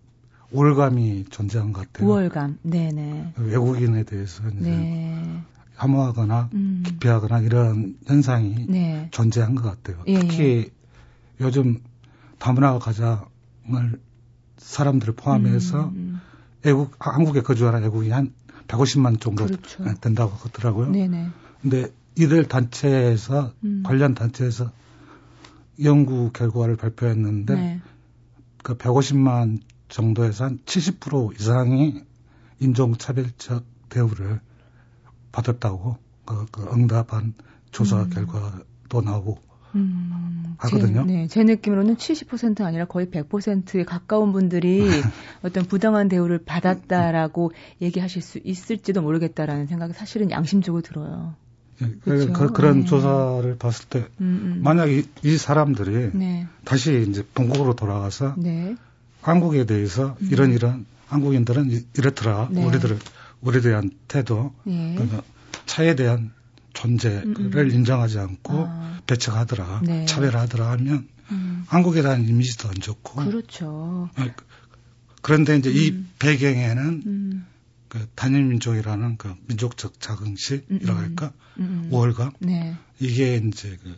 우월감이 0.52 1.25
존재한 1.30 1.73
것 1.73 1.87
같아요. 1.87 2.09
우월감, 2.09 2.59
네네. 2.62 3.32
외국인에 3.38 4.02
대해서 4.02 4.42
이제 4.49 4.70
네. 4.70 5.42
혐오하거나 5.80 6.50
음. 6.52 6.82
기피하거나 6.87 7.40
이런 7.40 7.96
현상이 8.06 8.66
네. 8.68 9.08
존재한 9.10 9.54
것 9.54 9.62
같아요. 9.62 10.02
예, 10.06 10.18
특히 10.20 10.44
예. 10.44 11.44
요즘 11.44 11.80
다문화 12.38 12.78
가장을 12.78 14.00
사람들을 14.58 15.14
포함해서 15.14 15.84
음, 15.84 15.94
음. 15.94 16.20
외국 16.64 16.94
한국에 16.99 17.40
거주하는 17.40 17.82
외국인이 17.82 18.12
한 18.12 18.32
150만 18.68 19.20
정도 19.20 19.46
그렇죠. 19.46 19.84
된다고 20.00 20.32
하더라고요. 20.32 20.90
네네. 20.90 21.28
근데 21.62 21.88
이들 22.16 22.46
단체에서 22.49 23.52
음. 23.64 23.82
관련 23.84 24.14
단체에서 24.14 24.70
연구 25.82 26.30
결과를 26.32 26.76
발표했는데 26.76 27.54
네. 27.54 27.80
그 28.62 28.76
150만 28.76 29.60
정도에서 29.88 30.44
한 30.44 30.58
70% 30.66 31.40
이상이 31.40 32.02
인종차별적 32.60 33.64
대우를 33.88 34.40
받았다고 35.32 35.96
그, 36.25 36.46
그 36.50 36.68
응답한 36.72 37.34
조사 37.70 38.02
음. 38.02 38.10
결과도 38.10 39.00
나오고 39.02 39.38
음, 39.75 40.56
하거든요. 40.58 41.06
제, 41.06 41.12
네, 41.12 41.26
제 41.28 41.44
느낌으로는 41.44 41.96
70% 41.96 42.62
아니라 42.62 42.87
거의 42.87 43.06
100%에 43.06 43.84
가까운 43.84 44.32
분들이 44.32 44.80
어떤 45.42 45.64
부당한 45.64 46.08
대우를 46.08 46.38
받았다라고 46.44 47.52
얘기하실 47.80 48.22
수 48.22 48.40
있을지도 48.42 49.02
모르겠다라는 49.02 49.66
생각이 49.66 49.92
사실은 49.92 50.30
양심적으로 50.30 50.82
들어요. 50.82 51.34
예, 51.82 51.88
그렇죠? 52.02 52.32
그, 52.32 52.60
런 52.60 52.80
네. 52.80 52.87
조사를 52.87 53.56
봤을 53.58 53.88
때 53.88 54.00
음, 54.20 54.58
음. 54.58 54.60
만약 54.62 54.90
이, 54.90 55.06
이 55.22 55.37
사람들이 55.37 56.10
네. 56.14 56.46
다시 56.64 57.06
이제 57.08 57.25
본국으로 57.34 57.75
돌아가서 57.75 58.34
네. 58.37 58.76
한국에 59.22 59.64
대해서 59.64 60.16
음. 60.20 60.28
이런 60.30 60.52
이런 60.52 60.87
한국인들은 61.08 61.70
이렇더라 61.96 62.49
네. 62.50 62.64
우리들 62.64 62.99
우리에 63.40 63.61
대한 63.61 63.90
태도 64.09 64.54
예. 64.66 64.94
그러니까 64.94 65.23
차에 65.67 65.95
대한 65.97 66.32
존재를 66.75 67.25
음음. 67.25 67.52
음. 67.54 67.71
인정하지 67.71 68.19
않고 68.19 68.67
아. 68.69 69.00
배척하더라 69.06 69.80
네. 69.84 70.04
차별하더라 70.06 70.71
하면 70.73 71.08
음. 71.30 71.65
한국에 71.69 72.02
대한 72.02 72.26
이미지도 72.28 72.69
안 72.69 72.75
좋고 72.75 73.25
그렇죠. 73.25 74.08
아, 74.17 74.28
그런데 75.23 75.56
이제 75.56 75.71
음. 75.71 75.76
이 75.76 76.04
배경에는 76.19 77.02
음. 77.06 77.47
그 77.88 78.06
단일민족이라는 78.15 79.17
그 79.17 79.34
민족적 79.47 80.00
자긍심이라고 80.00 80.99
할까 80.99 81.32
음. 81.58 81.88
우월감 81.91 82.32
네. 82.38 82.76
이게 83.00 83.36
이제 83.36 83.76
그 83.82 83.97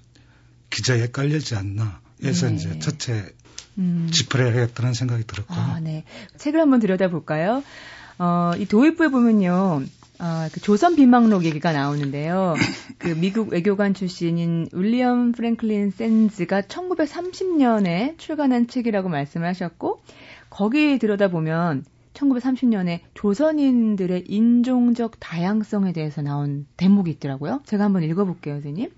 기저에 0.70 1.08
깔리지 1.10 1.54
않나 1.56 2.00
해서 2.24 2.48
네. 2.48 2.54
이제 2.54 2.78
첫째 2.78 3.32
음. 3.78 4.08
지표를 4.10 4.54
해야겠다는 4.54 4.94
생각이 4.94 5.24
들었고요. 5.26 5.58
아, 5.58 5.80
네. 5.80 6.04
책을 6.38 6.60
한번 6.60 6.80
들여다볼까요? 6.80 7.62
어, 8.24 8.52
이 8.56 8.66
도입부에 8.66 9.08
보면요. 9.08 9.82
어, 10.20 10.48
그 10.52 10.60
조선 10.60 10.94
비망록 10.94 11.44
얘기가 11.44 11.72
나오는데요. 11.72 12.54
그 12.98 13.08
미국 13.08 13.48
외교관 13.48 13.94
출신인 13.94 14.68
윌리엄 14.72 15.32
프랭클린 15.32 15.90
샌즈가 15.90 16.60
1930년에 16.62 18.16
출간한 18.18 18.68
책이라고 18.68 19.08
말씀을 19.08 19.48
하셨고, 19.48 20.02
거기 20.50 21.00
들여다보면 21.00 21.84
1930년에 22.14 23.00
조선인들의 23.14 24.26
인종적 24.28 25.18
다양성에 25.18 25.92
대해서 25.92 26.22
나온 26.22 26.68
대목이 26.76 27.10
있더라고요. 27.10 27.62
제가 27.66 27.82
한번 27.82 28.04
읽어볼게요, 28.04 28.54
선생님. 28.54 28.92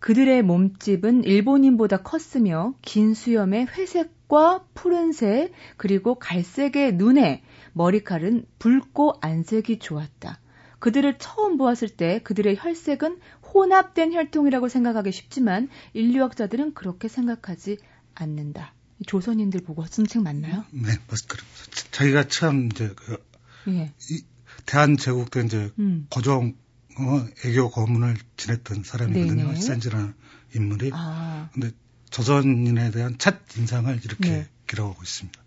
그들의 0.00 0.42
몸집은 0.42 1.24
일본인보다 1.24 2.02
컸으며 2.02 2.74
긴 2.82 3.14
수염에 3.14 3.64
회색과 3.74 4.64
푸른색 4.74 5.52
그리고 5.78 6.16
갈색의 6.16 6.96
눈에 6.96 7.42
머리칼은 7.72 8.46
붉고 8.58 9.14
안색이 9.20 9.78
좋았다. 9.78 10.40
그들을 10.78 11.18
처음 11.18 11.58
보았을 11.58 11.88
때 11.88 12.20
그들의 12.22 12.56
혈색은 12.58 13.18
혼합된 13.52 14.14
혈통이라고 14.14 14.68
생각하기 14.68 15.12
쉽지만 15.12 15.68
인류학자들은 15.92 16.74
그렇게 16.74 17.08
생각하지 17.08 17.78
않는다. 18.14 18.74
조선인들 19.06 19.60
보고 19.60 19.84
쓴책 19.86 20.22
맞나요? 20.22 20.64
네, 20.70 20.92
맞습니다. 21.08 21.44
자기가 21.90 22.28
참 22.28 22.68
이제 22.72 22.92
그 22.96 23.22
예. 23.68 23.92
이 24.10 24.24
대한제국 24.66 25.30
때 25.30 25.42
이제 25.42 25.70
음. 25.78 26.06
고종 26.10 26.54
어, 26.98 27.26
애교 27.44 27.70
고문을 27.70 28.16
지냈던 28.36 28.82
사람이거든요. 28.82 29.54
센즈라는 29.54 30.14
인물이. 30.54 30.90
아. 30.92 31.48
근데 31.52 31.70
조선인에 32.10 32.90
대한 32.90 33.16
첫 33.18 33.36
인상을 33.56 34.00
이렇게 34.04 34.30
네. 34.30 34.48
기록하고 34.66 35.02
있습니다. 35.02 35.39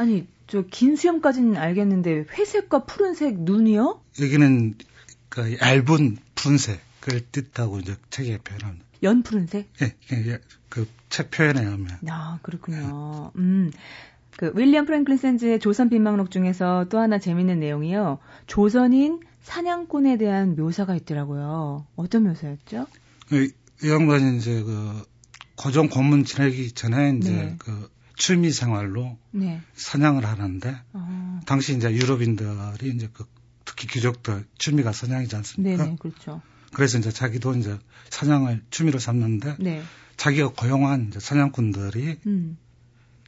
아니, 0.00 0.26
저 0.46 0.62
긴 0.62 0.96
수염까지는 0.96 1.56
알겠는데 1.58 2.24
회색과 2.32 2.84
푸른색 2.86 3.40
눈이요? 3.40 4.00
여기는 4.20 4.74
그 5.28 5.58
얇은 5.60 6.16
푸른색을 6.34 7.26
뜻하고 7.30 7.78
이제 7.80 7.96
책에 8.08 8.38
표현합니다. 8.38 8.86
연 9.02 9.22
푸른색? 9.22 9.68
예, 9.82 9.94
예, 10.12 10.38
그책 10.70 11.30
표현에 11.30 11.60
하면. 11.64 11.86
아, 12.08 12.38
그렇군요. 12.42 13.30
예. 13.36 13.40
음. 13.40 13.70
그 14.38 14.52
윌리엄 14.54 14.86
프랭클린 14.86 15.18
샌즈의 15.18 15.60
조선 15.60 15.90
빈망록 15.90 16.30
중에서 16.30 16.86
또 16.88 16.98
하나 16.98 17.18
재밌는 17.18 17.60
내용이요. 17.60 18.18
조선인 18.46 19.20
사냥꾼에 19.42 20.16
대한 20.16 20.56
묘사가 20.56 20.96
있더라고요. 20.96 21.84
어떤 21.96 22.24
묘사였죠? 22.24 22.86
이, 23.32 23.52
이 23.84 23.90
양반이 23.90 24.38
이제 24.38 24.62
그 24.62 25.02
고종 25.56 25.88
고문 25.90 26.24
지내기 26.24 26.72
전에 26.72 27.16
이제 27.18 27.30
네. 27.30 27.54
그 27.58 27.90
취미 28.20 28.52
생활로 28.52 29.16
네. 29.30 29.62
사냥을 29.72 30.26
하는데 30.26 30.78
어. 30.92 31.40
당시 31.46 31.74
이제 31.74 31.90
유럽인들이 31.90 32.90
이제 32.94 33.08
그 33.12 33.24
특히 33.64 33.88
귀족들 33.88 34.44
취미가 34.58 34.92
사냥이지 34.92 35.34
않습니까? 35.36 35.84
네네, 35.84 35.96
그렇죠. 35.98 36.42
그래서 36.74 36.98
이제 36.98 37.10
자기도 37.10 37.54
이제 37.54 37.78
사냥을 38.10 38.62
취미로 38.70 38.98
삼는데 38.98 39.56
네. 39.58 39.82
자기가 40.18 40.48
고용한 40.48 41.08
이제 41.08 41.18
사냥꾼들이 41.18 42.20
음. 42.26 42.58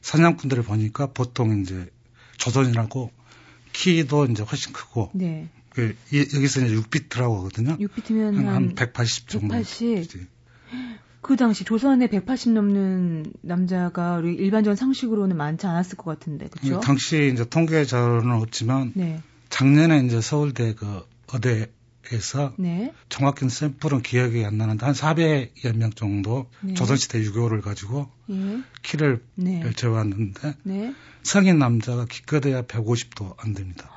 사냥꾼들을 0.03 0.61
보니까 0.61 1.07
보통 1.07 1.61
이제 1.61 1.89
조선이라고 2.37 3.11
키도 3.73 4.25
이제 4.27 4.43
훨씬 4.43 4.73
크고 4.73 5.09
네. 5.15 5.49
그 5.69 5.97
여기서 6.13 6.65
이제 6.65 6.75
6비트라고 6.75 7.37
하거든요. 7.37 7.77
6비트면 7.77 8.35
한, 8.35 8.47
한 8.47 8.75
180 8.75 9.27
정도. 9.27 9.55
180. 9.55 10.27
그 11.23 11.37
당시 11.37 11.63
조선에 11.63 12.07
180 12.07 12.51
넘는 12.51 13.33
남자가 13.41 14.17
우리 14.17 14.35
일반적인 14.35 14.75
상식으로는 14.75 15.37
많지 15.37 15.65
않았을 15.65 15.97
것 15.97 16.11
같은데, 16.11 16.47
그렇죠? 16.49 16.81
당시 16.81 17.31
이제 17.33 17.45
통계 17.45 17.85
자료는 17.85 18.35
없지만 18.35 18.91
네. 18.93 19.21
작년에 19.49 19.99
이제 20.05 20.19
서울대 20.19 20.73
그 20.75 21.01
어대에서 21.31 22.53
네. 22.57 22.93
정확한 23.07 23.47
샘플은 23.47 24.01
기억이 24.01 24.43
안 24.43 24.57
나는데 24.57 24.85
한 24.85 24.93
400여 24.93 25.75
명 25.77 25.91
정도 25.91 26.47
네. 26.61 26.73
조선시대 26.73 27.19
유교를 27.19 27.61
가지고 27.61 28.09
예. 28.29 28.61
키를 28.83 29.23
네. 29.35 29.63
재봤는데 29.75 30.55
네. 30.63 30.93
성인 31.23 31.57
남자가 31.57 32.05
기껏해야 32.05 32.63
150도 32.63 33.33
안 33.37 33.53
됩니다. 33.53 33.89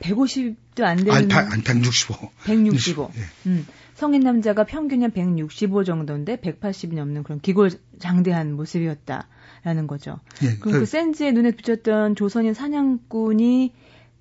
150도 0.00 0.82
안 0.82 0.98
되는. 0.98 1.12
아니, 1.12 1.28
165. 1.62 2.30
165. 2.44 3.10
예. 3.16 3.20
음. 3.46 3.66
성인 3.94 4.22
남자가 4.22 4.64
평균 4.64 5.02
한 5.02 5.12
165 5.12 5.84
정도인데 5.84 6.36
180이 6.36 6.94
넘는 6.94 7.22
그런 7.22 7.40
기골장대한 7.40 8.52
모습이었다라는 8.54 9.86
거죠. 9.86 10.18
예, 10.42 10.56
그럼 10.56 10.72
그, 10.72 10.80
그 10.80 10.86
센즈의 10.86 11.32
눈에 11.32 11.52
비쳤던 11.52 12.16
조선인 12.16 12.54
사냥꾼이 12.54 13.72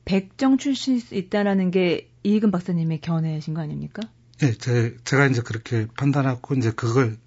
백정 0.06 0.58
출신일 0.58 1.02
수 1.02 1.16
있다라는 1.16 1.72
게 1.72 2.10
이익은 2.24 2.52
박사님의 2.52 3.02
견해이신 3.02 3.54
거 3.54 3.62
아닙니까? 3.62 4.02
예, 4.44 4.54
제, 4.54 4.96
제가 5.06 5.28
이제 5.28 5.42
그렇게 5.42 5.88
판단하고 5.98 6.56
이제 6.56 6.72
그걸 6.72 7.18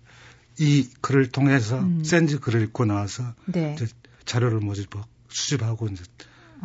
이 0.58 0.88
글을 1.00 1.30
통해서 1.30 1.78
음. 1.80 2.02
센즈 2.04 2.40
글을 2.40 2.62
읽고 2.62 2.84
나와서 2.84 3.34
네. 3.46 3.76
자료를 4.24 4.60
모집하고 4.60 5.06
수집하고 5.28 5.88
이제 5.88 6.02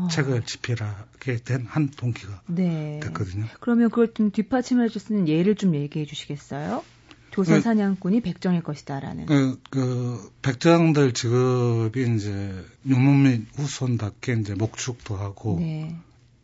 어. 0.01 0.07
책을 0.07 0.43
집필하게 0.43 1.37
된 1.43 1.65
한 1.67 1.89
동기가 1.89 2.41
네. 2.47 2.99
됐거든요. 3.01 3.45
그러면 3.59 3.89
그걸 3.89 4.13
좀 4.13 4.31
뒷받침해 4.31 4.89
줄 4.89 5.01
수 5.01 5.13
있는 5.13 5.27
예를 5.27 5.55
좀 5.55 5.75
얘기해 5.75 6.05
주시겠어요? 6.05 6.83
조선 7.31 7.57
그 7.57 7.61
사냥꾼이 7.61 8.19
그, 8.19 8.23
백정일 8.25 8.61
것이다라는. 8.61 9.25
그, 9.25 9.61
그 9.69 10.31
백정들 10.41 11.13
직업이 11.13 12.15
이제 12.15 12.65
유목민 12.85 13.47
후손답게 13.55 14.33
이제 14.33 14.53
목축도 14.53 15.15
하고 15.15 15.57
네. 15.59 15.95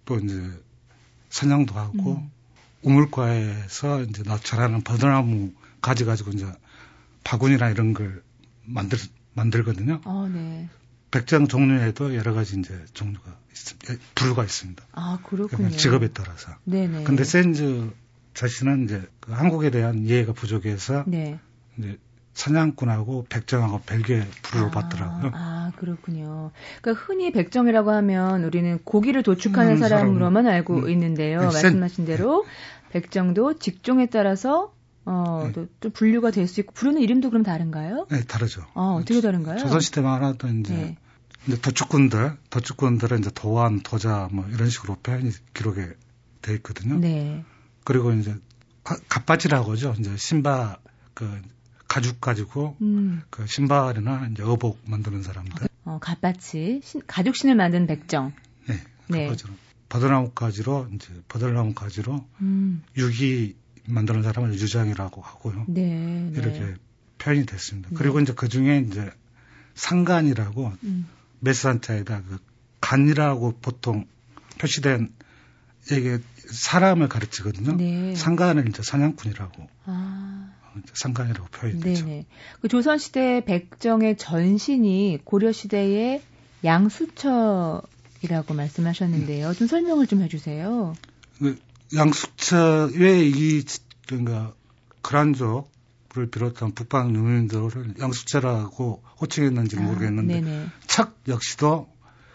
또 0.06 0.18
이제 0.18 0.50
사냥도 1.30 1.76
하고 1.76 2.12
음. 2.14 2.32
우물가에서 2.84 4.04
이제 4.04 4.24
나처라는 4.26 4.84
버드나무 4.84 5.52
가지 5.82 6.06
가지고 6.06 6.32
이제 6.32 6.46
바구니나 7.26 7.70
이런 7.70 7.94
걸 7.94 8.24
만들 8.64 8.98
만들거든요. 9.34 10.02
어, 10.06 10.30
네. 10.34 10.70
백장 11.12 11.48
종류에도 11.48 12.16
여러 12.16 12.34
가지 12.34 12.60
이제 12.60 12.74
종류가 12.94 13.30
있습니다. 13.52 13.94
예, 13.94 13.98
부류가 14.16 14.44
있습니다. 14.44 14.84
아, 14.92 15.20
그렇군요. 15.24 15.70
직업에 15.70 16.10
따라서. 16.10 16.52
네네. 16.66 17.04
근데 17.04 17.24
센즈 17.24 17.92
자신은 18.34 18.86
이제 18.86 19.02
그 19.20 19.32
한국에 19.32 19.72
대한 19.72 20.06
이해가 20.06 20.34
부족해서 20.34 21.04
네. 21.08 21.40
이제 21.78 21.98
사냥꾼하고 22.34 23.26
백정하고 23.30 23.80
별개 23.80 24.24
부류를 24.44 24.68
아, 24.68 24.72
받더라고요. 24.72 25.32
아, 25.34 25.72
그렇군요. 25.78 26.52
그러니까 26.82 27.04
흔히 27.04 27.32
백정이라고 27.32 27.90
하면 27.92 28.44
우리는 28.44 28.78
고기를 28.84 29.24
도축하는 29.24 29.74
음, 29.74 29.78
사람으로만 29.78 30.44
사람, 30.44 30.56
알고 30.56 30.76
음, 30.76 30.90
있는데요. 30.90 31.40
네, 31.40 31.46
말씀하신 31.46 32.06
대로 32.06 32.46
네. 32.46 32.52
백정도 32.92 33.58
직종에 33.58 34.06
따라서 34.06 34.72
어, 35.10 35.44
네. 35.46 35.52
또, 35.54 35.68
또 35.80 35.90
분류가 35.90 36.32
될 36.32 36.48
수 36.48 36.60
있고 36.60 36.74
부르는 36.74 37.02
이름도 37.02 37.30
그럼 37.30 37.44
다른가요? 37.44 38.08
네, 38.10 38.24
다르죠. 38.24 38.66
어, 38.74 39.00
어떻게 39.02 39.22
다른가요? 39.22 39.58
조선 39.58 39.80
시대만 39.80 40.24
하던 40.24 40.60
이제 40.62 40.74
네. 40.74 40.98
이제 41.48 41.60
도축꾼들, 41.62 42.38
도축꾼들은 42.50 43.20
이제 43.20 43.32
도안, 43.34 43.80
도자 43.82 44.28
뭐 44.32 44.46
이런 44.50 44.70
식으로 44.70 44.96
표현이 44.96 45.32
기록에 45.54 45.94
돼 46.42 46.54
있거든요. 46.56 47.00
네. 47.00 47.44
그리고 47.86 48.12
이제 48.14 48.36
갑바지라고 48.84 49.72
하죠. 49.74 49.96
이제 49.98 50.16
신바 50.18 50.78
그 51.14 51.42
가죽 51.88 52.20
가지고 52.20 52.76
음. 52.82 53.22
그 53.30 53.48
신발이나 53.48 54.28
이제 54.32 54.44
어복 54.44 54.80
만드는 54.86 55.24
사람들. 55.24 55.68
어, 55.86 56.00
갓바치 56.02 56.82
가죽 57.08 57.36
신을 57.36 57.56
만든 57.56 57.88
백정. 57.88 58.34
네. 58.68 58.82
네. 59.08 59.34
버들나무 59.90 60.32
가지로 60.32 60.88
이제 60.94 61.08
버들나무 61.30 61.74
가지로 61.74 62.26
음. 62.42 62.84
유기 62.98 63.56
만드는 63.88 64.24
사람을 64.24 64.54
유장이라고 64.54 65.22
하고요. 65.22 65.66
네, 65.68 65.82
네. 65.82 66.32
이렇게 66.36 66.76
표현이 67.18 67.46
됐습니다. 67.46 67.90
네. 67.90 67.96
그리고 67.96 68.20
이제 68.20 68.34
그 68.34 68.48
중에 68.48 68.86
이제 68.88 69.10
상간이라고 69.76 70.74
음. 70.84 71.08
메스한자에다 71.40 72.24
그 72.24 72.40
간이라고 72.82 73.60
보통 73.62 74.06
표시된 74.60 75.14
이게 75.92 76.20
사람을 76.36 77.08
가르치거든요. 77.08 77.78
네. 77.78 78.16
상간을 78.16 78.68
이제 78.68 78.84
사냥꾼이라고 78.84 79.68
아. 79.86 80.54
상간이라고 80.94 81.48
표현이 81.48 81.80
되죠. 81.80 82.06
그 82.62 82.68
조선 82.68 82.98
시대 82.98 83.44
백정의 83.46 84.18
전신이 84.18 85.20
고려 85.24 85.52
시대의 85.52 86.22
양수처이라고 86.64 88.54
말씀하셨는데요. 88.56 89.50
음. 89.50 89.54
좀 89.54 89.68
설명을 89.68 90.08
좀 90.08 90.22
해주세요. 90.22 90.96
그 91.40 91.58
양수처 91.96 92.90
왜이 92.94 93.64
그러니까 94.08 94.54
그란족을 95.02 96.30
비롯한 96.32 96.74
북방 96.74 97.16
유민들을 97.16 97.96
양수처라고 98.00 99.04
호칭했는지 99.22 99.78
아, 99.78 99.82
모르겠는데 99.82 100.68
아, 100.68 100.72
척 100.88 101.18
역시도 101.28 101.88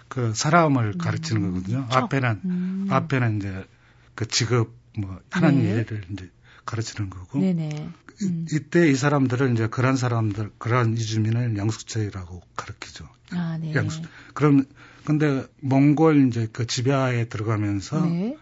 그 0.09 0.35
사람을 0.35 0.99
가르치는 0.99 1.43
음, 1.43 1.55
거거든요. 1.55 1.89
척. 1.91 2.05
앞에는 2.05 2.41
음. 2.45 2.87
앞에는 2.91 3.39
이제 3.39 3.65
그 4.15 4.27
직업 4.29 4.71
뭐 4.99 5.21
하나님 5.31 5.63
네. 5.63 5.71
예를 5.71 6.05
이제 6.13 6.31
가르치는 6.67 7.11
거고. 7.11 7.41
음. 7.41 7.93
이, 8.21 8.45
이때 8.53 8.91
이 8.91 8.95
사람들은 8.95 9.55
이제 9.55 9.67
그런 9.69 9.97
사람들 9.97 10.53
그런 10.59 10.93
이주민을 10.93 11.57
양숙제라고 11.57 12.43
가르치죠. 12.57 13.09
아, 13.31 13.59
네. 13.59 13.75
양숙. 13.75 14.05
그럼 14.35 14.65
근데 15.05 15.47
몽골 15.61 16.29
이제 16.29 16.49
그 16.53 16.67
지배하에 16.67 17.29
들어가면서 17.29 18.05
네. 18.05 18.37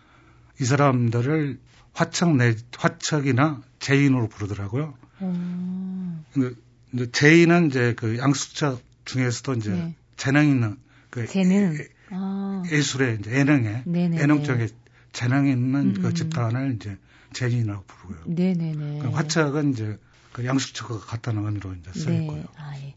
이 0.60 0.64
사람들을 0.64 1.58
화척 1.92 2.36
내 2.36 2.54
화척이나 2.76 3.62
제인으로 3.78 4.28
부르더라고요. 4.28 4.94
음. 5.22 6.24
근데 6.32 6.54
이제 6.92 7.10
제인은 7.10 7.68
이제 7.68 7.94
그 7.96 8.18
양숙자 8.18 8.78
중에서도 9.04 9.54
이제 9.54 9.70
네. 9.70 9.94
재능 10.16 10.48
있는 10.48 10.76
그 11.08 11.26
재능 11.26 11.74
예, 11.74 11.88
아. 12.10 12.62
예술의 12.70 13.18
이제 13.20 13.32
예능에 13.32 13.82
네네네. 13.86 14.20
예능 14.20 14.42
쪽에 14.42 14.68
재능 15.12 15.48
있는 15.48 15.80
음, 15.80 15.94
그 16.00 16.08
음. 16.08 16.14
집단을 16.14 16.74
이제 16.76 16.96
재인이라고 17.32 17.84
부르고요. 17.84 18.34
네네네. 18.34 18.98
그 19.00 19.08
화척은 19.08 19.72
이제 19.72 19.98
그 20.32 20.44
양수척과 20.44 20.98
같다는 21.00 21.46
의미로 21.46 21.72
이제 21.74 21.90
쓰였고요. 21.92 22.36
네. 22.36 22.46
아, 22.56 22.76
예. 22.76 22.94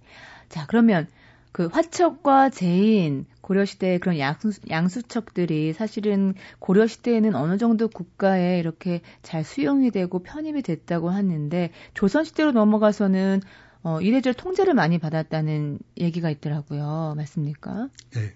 자 0.50 0.66
그러면 0.68 1.08
그 1.52 1.68
화척과 1.68 2.50
재인 2.50 3.26
고려시대의 3.44 4.00
그런 4.00 4.18
양수, 4.18 4.54
양수척들이 4.70 5.74
사실은 5.74 6.34
고려시대에는 6.60 7.36
어느 7.36 7.58
정도 7.58 7.90
국가에 7.90 8.58
이렇게 8.58 9.02
잘 9.22 9.44
수용이 9.44 9.92
되고 9.92 10.24
편입이 10.24 10.62
됐다고 10.62 11.10
하는데 11.10 11.72
조선시대로 11.94 12.54
넘어가서는 12.54 13.42
어, 13.84 14.00
이래저래 14.00 14.34
통제를 14.34 14.74
많이 14.74 14.98
받았다는 14.98 15.78
얘기가 15.98 16.30
있더라고요. 16.30 17.16
맞습니까? 17.18 17.90
네. 18.12 18.34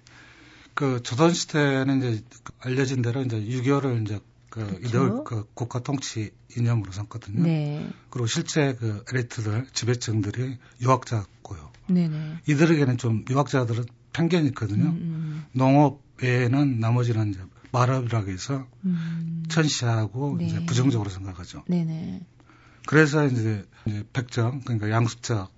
그 0.73 1.01
조선시대는 1.01 2.03
이제 2.03 2.23
알려진 2.59 3.01
대로 3.01 3.21
이제 3.21 3.41
유교를 3.41 4.01
이제 4.01 4.19
그 4.49 4.65
그렇죠? 4.65 4.87
이들 4.87 5.23
그 5.23 5.47
국가 5.53 5.79
통치 5.79 6.31
이념으로 6.55 6.91
삼거든요. 6.91 7.43
네. 7.43 7.87
그리고 8.09 8.27
실제 8.27 8.75
그 8.75 9.05
엘리트들 9.11 9.67
지배층들이 9.71 10.57
유학자고요. 10.81 11.71
네네. 11.87 12.39
이들에게는 12.47 12.97
좀 12.97 13.23
유학자들은 13.29 13.85
편견이 14.17 14.47
있거든요. 14.47 14.86
음, 14.86 14.95
음. 14.95 15.45
농업 15.51 16.01
외에는 16.21 16.80
나머지는 16.80 17.30
이제 17.30 17.39
말업이라고 17.71 18.32
해서 18.32 18.65
음. 18.84 19.43
천시하고 19.47 20.38
네. 20.39 20.47
이제 20.47 20.65
부정적으로 20.65 21.10
생각하죠. 21.12 21.63
네네. 21.67 22.21
그래서 22.88 23.27
이제 23.27 23.63
백정 24.13 24.62
그러니까 24.62 24.89
양수적 24.89 25.51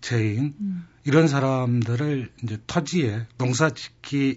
제인 0.00 0.54
음. 0.60 0.86
이런 1.04 1.26
사람들을 1.26 2.30
이제 2.44 2.58
터지에 2.68 3.26
농사 3.38 3.70
짓기에 3.70 4.36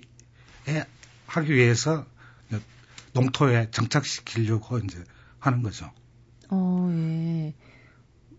하기 1.28 1.54
위해서 1.54 2.06
농토에 3.14 3.70
정착시키려고 3.70 4.80
이제 4.80 5.04
하는 5.38 5.62
거죠. 5.62 5.92
어, 6.50 6.90
예. 6.92 7.54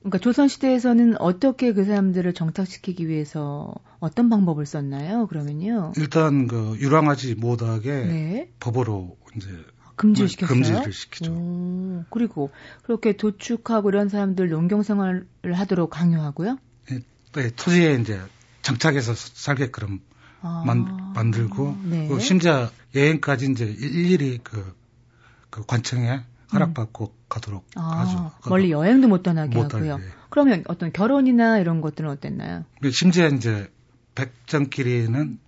그러니까 0.00 0.18
조선 0.18 0.48
시대에서는 0.48 1.20
어떻게 1.20 1.72
그 1.72 1.84
사람들을 1.84 2.34
정착시키기 2.34 3.08
위해서 3.08 3.74
어떤 4.04 4.28
방법을 4.28 4.66
썼나요? 4.66 5.26
그러면요. 5.26 5.92
일단 5.96 6.46
그 6.46 6.76
유랑하지 6.78 7.36
못하게 7.36 7.90
네. 7.90 8.50
법으로 8.60 9.16
이제 9.34 9.48
금지를 9.96 10.28
시켰어요. 10.28 10.54
금지를 10.54 10.92
시키죠. 10.92 11.32
오, 11.32 12.04
그리고 12.10 12.50
그렇게 12.82 13.16
도축하고 13.16 13.88
이런 13.88 14.10
사람들 14.10 14.50
농경 14.50 14.82
생활을 14.82 15.26
하도록 15.54 15.88
강요하고요. 15.88 16.58
네, 16.90 17.00
네, 17.32 17.50
토지에 17.56 17.94
이제 17.94 18.20
정착해서 18.60 19.14
살게끔 19.14 20.00
아, 20.42 20.62
만, 20.66 21.12
만들고 21.14 21.76
네. 21.84 22.08
그 22.08 22.20
심지어 22.20 22.70
여행까지 22.94 23.50
이제 23.50 23.64
일일이 23.64 24.40
그, 24.42 24.74
그 25.48 25.64
관청에 25.64 26.24
허락받고 26.52 27.04
음. 27.06 27.24
가도록 27.30 27.66
아, 27.74 28.00
하죠. 28.00 28.32
멀리 28.50 28.70
여행도 28.70 29.08
못 29.08 29.22
떠나게 29.22 29.56
못 29.56 29.74
하고요. 29.74 29.98
예. 29.98 30.04
그러면 30.28 30.62
어떤 30.68 30.92
결혼이나 30.92 31.58
이런 31.58 31.80
것들은 31.80 32.10
어땠나요? 32.10 32.64
그 32.82 32.90
심지어 32.90 33.28
이제 33.28 33.70
백정끼리는 34.14 35.38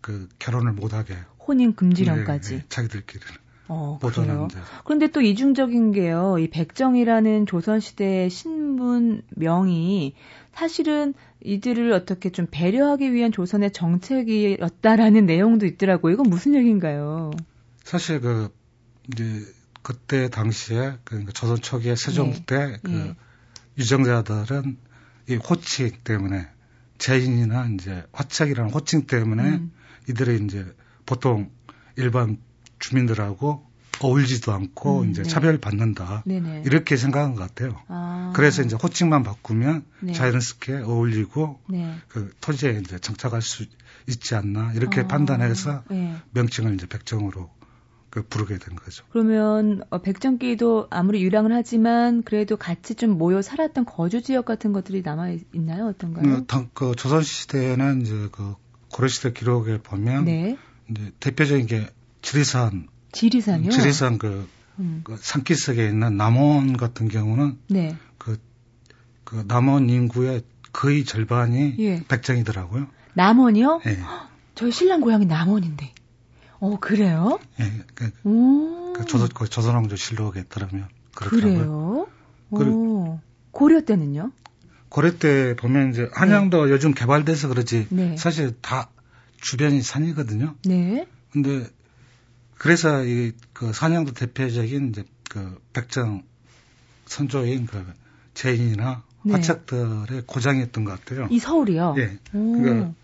그 0.00 0.28
결혼을 0.38 0.72
못하게 0.72 1.16
혼인 1.46 1.74
금지령까지 1.74 2.50
네, 2.50 2.56
네, 2.58 2.64
자기들끼리는. 2.68 3.34
어, 3.68 3.98
그래요. 4.02 4.48
그런데 4.84 5.06
또 5.08 5.20
이중적인 5.20 5.92
게요. 5.92 6.38
이 6.40 6.50
백정이라는 6.50 7.46
조선시대의 7.46 8.28
신분 8.28 9.22
명이 9.36 10.14
사실은 10.52 11.14
이들을 11.42 11.92
어떻게 11.92 12.30
좀 12.30 12.48
배려하기 12.50 13.12
위한 13.12 13.30
조선의 13.30 13.72
정책이었다라는 13.72 15.24
내용도 15.24 15.66
있더라고요. 15.66 16.14
이건 16.14 16.28
무슨 16.28 16.54
얘기인가요? 16.56 17.30
사실 17.84 18.20
그 18.20 18.52
이제 19.12 19.46
그때 19.82 20.28
당시에 20.28 20.98
그 21.04 21.24
조선 21.32 21.60
초기에 21.60 21.94
세종 21.94 22.32
네. 22.32 22.44
때그 22.46 22.90
네. 22.90 23.14
유정자들은 23.78 24.76
이 25.28 25.36
호칭 25.36 25.92
때문에 26.02 26.48
재인이나 27.00 27.66
이제 27.74 28.04
화척이라는 28.12 28.70
호칭 28.70 29.06
때문에 29.06 29.42
음. 29.42 29.72
이들이 30.08 30.44
이제 30.44 30.64
보통 31.06 31.50
일반 31.96 32.38
주민들하고 32.78 33.66
어울리지도 34.02 34.52
않고 34.52 35.02
음, 35.02 35.10
이제 35.10 35.22
네. 35.22 35.28
차별받는다 35.28 36.22
네네. 36.26 36.62
이렇게 36.64 36.96
생각한 36.96 37.34
것 37.34 37.40
같아요. 37.40 37.80
아. 37.88 38.32
그래서 38.34 38.62
이제 38.62 38.76
호칭만 38.76 39.22
바꾸면 39.22 39.84
네. 40.00 40.12
자연스럽게 40.12 40.76
어울리고 40.84 41.60
네. 41.68 41.96
그 42.08 42.32
토지에 42.40 42.80
이제 42.82 42.98
정착할 42.98 43.42
수 43.42 43.66
있지 44.06 44.34
않나 44.34 44.72
이렇게 44.74 45.02
아. 45.02 45.06
판단해서 45.06 45.82
네. 45.90 46.16
명칭을 46.32 46.74
이제 46.74 46.86
백정으로 46.86 47.50
그 48.10 48.22
부르게 48.22 48.58
된 48.58 48.74
거죠. 48.74 49.04
그러면 49.10 49.82
어, 49.90 49.98
백정끼도 49.98 50.88
아무리 50.90 51.22
유랑을 51.22 51.52
하지만 51.52 52.22
그래도 52.22 52.56
같이 52.56 52.96
좀 52.96 53.16
모여 53.16 53.40
살았던 53.40 53.84
거주 53.84 54.20
지역 54.20 54.44
같은 54.44 54.72
것들이 54.72 55.02
남아 55.02 55.30
있나요? 55.54 55.86
어떤가요? 55.86 56.44
그, 56.46 56.68
그 56.74 56.96
조선 56.96 57.22
시대에는 57.22 58.02
이제 58.02 58.28
그 58.32 58.56
고려 58.92 59.06
시대 59.06 59.32
기록에 59.32 59.78
보면 59.78 60.24
네. 60.24 60.58
이제 60.90 61.12
대표적인 61.20 61.66
게 61.66 61.88
지리산 62.20 62.88
지리산요? 63.12 63.70
지리산 63.70 64.18
그, 64.18 64.48
음. 64.80 65.02
그 65.04 65.16
산기슭에 65.16 65.88
있는 65.88 66.16
남원 66.16 66.76
같은 66.76 67.08
경우는 67.08 67.58
네. 67.68 67.96
그, 68.18 68.38
그 69.22 69.44
남원 69.46 69.88
인구의 69.88 70.42
거의 70.72 71.04
절반이 71.04 71.76
예. 71.78 72.04
백정이더라고요. 72.08 72.88
남원이요? 73.14 73.82
예. 73.86 73.98
저희 74.54 74.72
신랑 74.72 75.00
고향이 75.00 75.26
남원인데. 75.26 75.92
어, 76.60 76.78
그래요? 76.78 77.38
예, 77.60 77.72
그, 77.94 78.10
그 78.96 79.04
조선, 79.06 79.28
그 79.28 79.48
조선왕조 79.48 79.96
실록에 79.96 80.44
따르면 80.44 80.88
그렇더라고요. 81.14 82.06
그래요? 82.50 82.74
오, 82.76 83.20
고려 83.50 83.80
때는요? 83.82 84.32
고려 84.88 85.18
때 85.18 85.54
보면 85.56 85.90
이제 85.92 86.08
한양도 86.12 86.66
네. 86.66 86.72
요즘 86.72 86.92
개발돼서 86.94 87.48
그렇지 87.48 87.86
네. 87.90 88.16
사실 88.16 88.56
다 88.60 88.90
주변이 89.40 89.82
산이거든요. 89.82 90.54
네. 90.64 91.06
근데 91.32 91.66
그래서 92.58 93.04
이 93.04 93.32
그 93.60 93.74
한양도 93.74 94.12
대표적인 94.14 94.88
이제 94.88 95.04
그 95.28 95.60
백정 95.74 96.22
선조인 97.04 97.66
그 97.66 97.84
재인이나 98.32 99.02
네. 99.22 99.32
화척들의 99.34 100.22
고장이었던 100.26 100.84
것 100.84 100.98
같아요. 100.98 101.28
이 101.30 101.38
서울이요? 101.38 101.96
예. 101.98 102.18
그러니까 102.32 102.94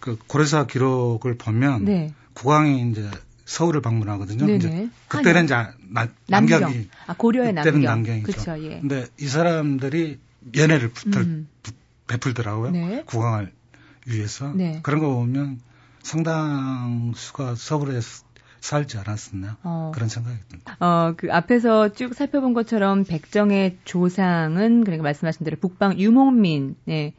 그 0.00 0.18
고려사 0.26 0.66
기록을 0.66 1.38
보면 1.38 1.84
네. 1.84 2.12
국왕이 2.34 2.90
이제 2.90 3.08
서울을 3.44 3.82
방문하거든요. 3.82 4.46
네네. 4.46 4.56
이제 4.56 4.88
그때는 5.08 5.44
이제 5.44 5.54
나, 5.54 6.08
남경이 6.28 6.88
아 7.06 7.14
고려의 7.14 7.52
남경. 7.52 7.82
남경이죠. 7.82 8.26
그렇죠. 8.26 8.62
예. 8.64 8.80
근데 8.80 9.06
이 9.18 9.26
사람들이 9.26 10.18
연애를 10.56 10.90
붙을, 10.90 11.22
음. 11.22 11.48
베풀더라고요. 12.06 12.70
네. 12.70 13.02
국왕을 13.06 13.52
위해서. 14.06 14.52
네. 14.54 14.80
그런 14.82 15.00
거 15.00 15.14
보면 15.14 15.60
상당수가 16.02 17.54
서울에 17.54 18.00
살지 18.60 18.96
않았었나 18.98 19.58
어. 19.62 19.92
그런 19.94 20.08
생각이 20.08 20.38
듭니다. 20.48 20.76
어, 20.80 21.14
그 21.16 21.28
앞에서 21.30 21.92
쭉 21.92 22.14
살펴본 22.14 22.54
것처럼 22.54 23.04
백정의 23.04 23.76
조상은 23.84 24.84
그러니까 24.84 25.02
말씀하신 25.02 25.44
대로 25.44 25.56
북방 25.60 25.98
유목민, 25.98 26.76
네. 26.84 27.14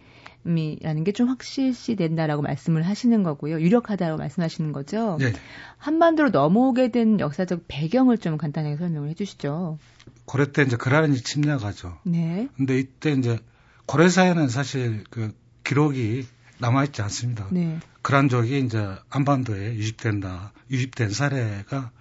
이라는 0.45 1.03
게 1.03 1.11
좀 1.11 1.29
확실시 1.29 1.95
된다라고 1.95 2.41
말씀을 2.41 2.83
하시는 2.83 3.23
거고요. 3.23 3.59
유력하다고 3.61 4.17
말씀하시는 4.17 4.71
거죠. 4.73 5.17
네. 5.19 5.33
한반도로 5.77 6.29
넘어오게 6.29 6.91
된 6.91 7.19
역사적 7.19 7.63
배경을 7.67 8.17
좀 8.17 8.37
간단하게 8.37 8.75
설명을 8.77 9.09
해주시죠. 9.09 9.79
고려 10.25 10.45
때 10.51 10.63
이제 10.63 10.75
그라른이 10.75 11.17
침략하죠. 11.21 11.97
네. 12.03 12.49
근데 12.57 12.77
이때 12.79 13.11
이제 13.11 13.39
고려사에는 13.85 14.49
사실 14.49 15.03
그 15.09 15.33
기록이 15.63 16.27
남아있지 16.59 17.01
않습니다. 17.01 17.47
네. 17.51 17.79
그란족이 18.01 18.59
이제 18.59 18.95
한반도에 19.09 19.75
유입된다, 19.75 20.53
유입된 20.69 21.09
사례가 21.09 21.91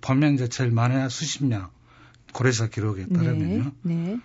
보면 0.00 0.34
이제 0.34 0.48
제일 0.48 0.70
많아야 0.70 1.08
수십 1.08 1.44
명 1.44 1.70
고려사 2.32 2.66
기록에 2.68 3.06
따르면요. 3.06 3.72
네. 3.82 3.94
네. 3.94 4.20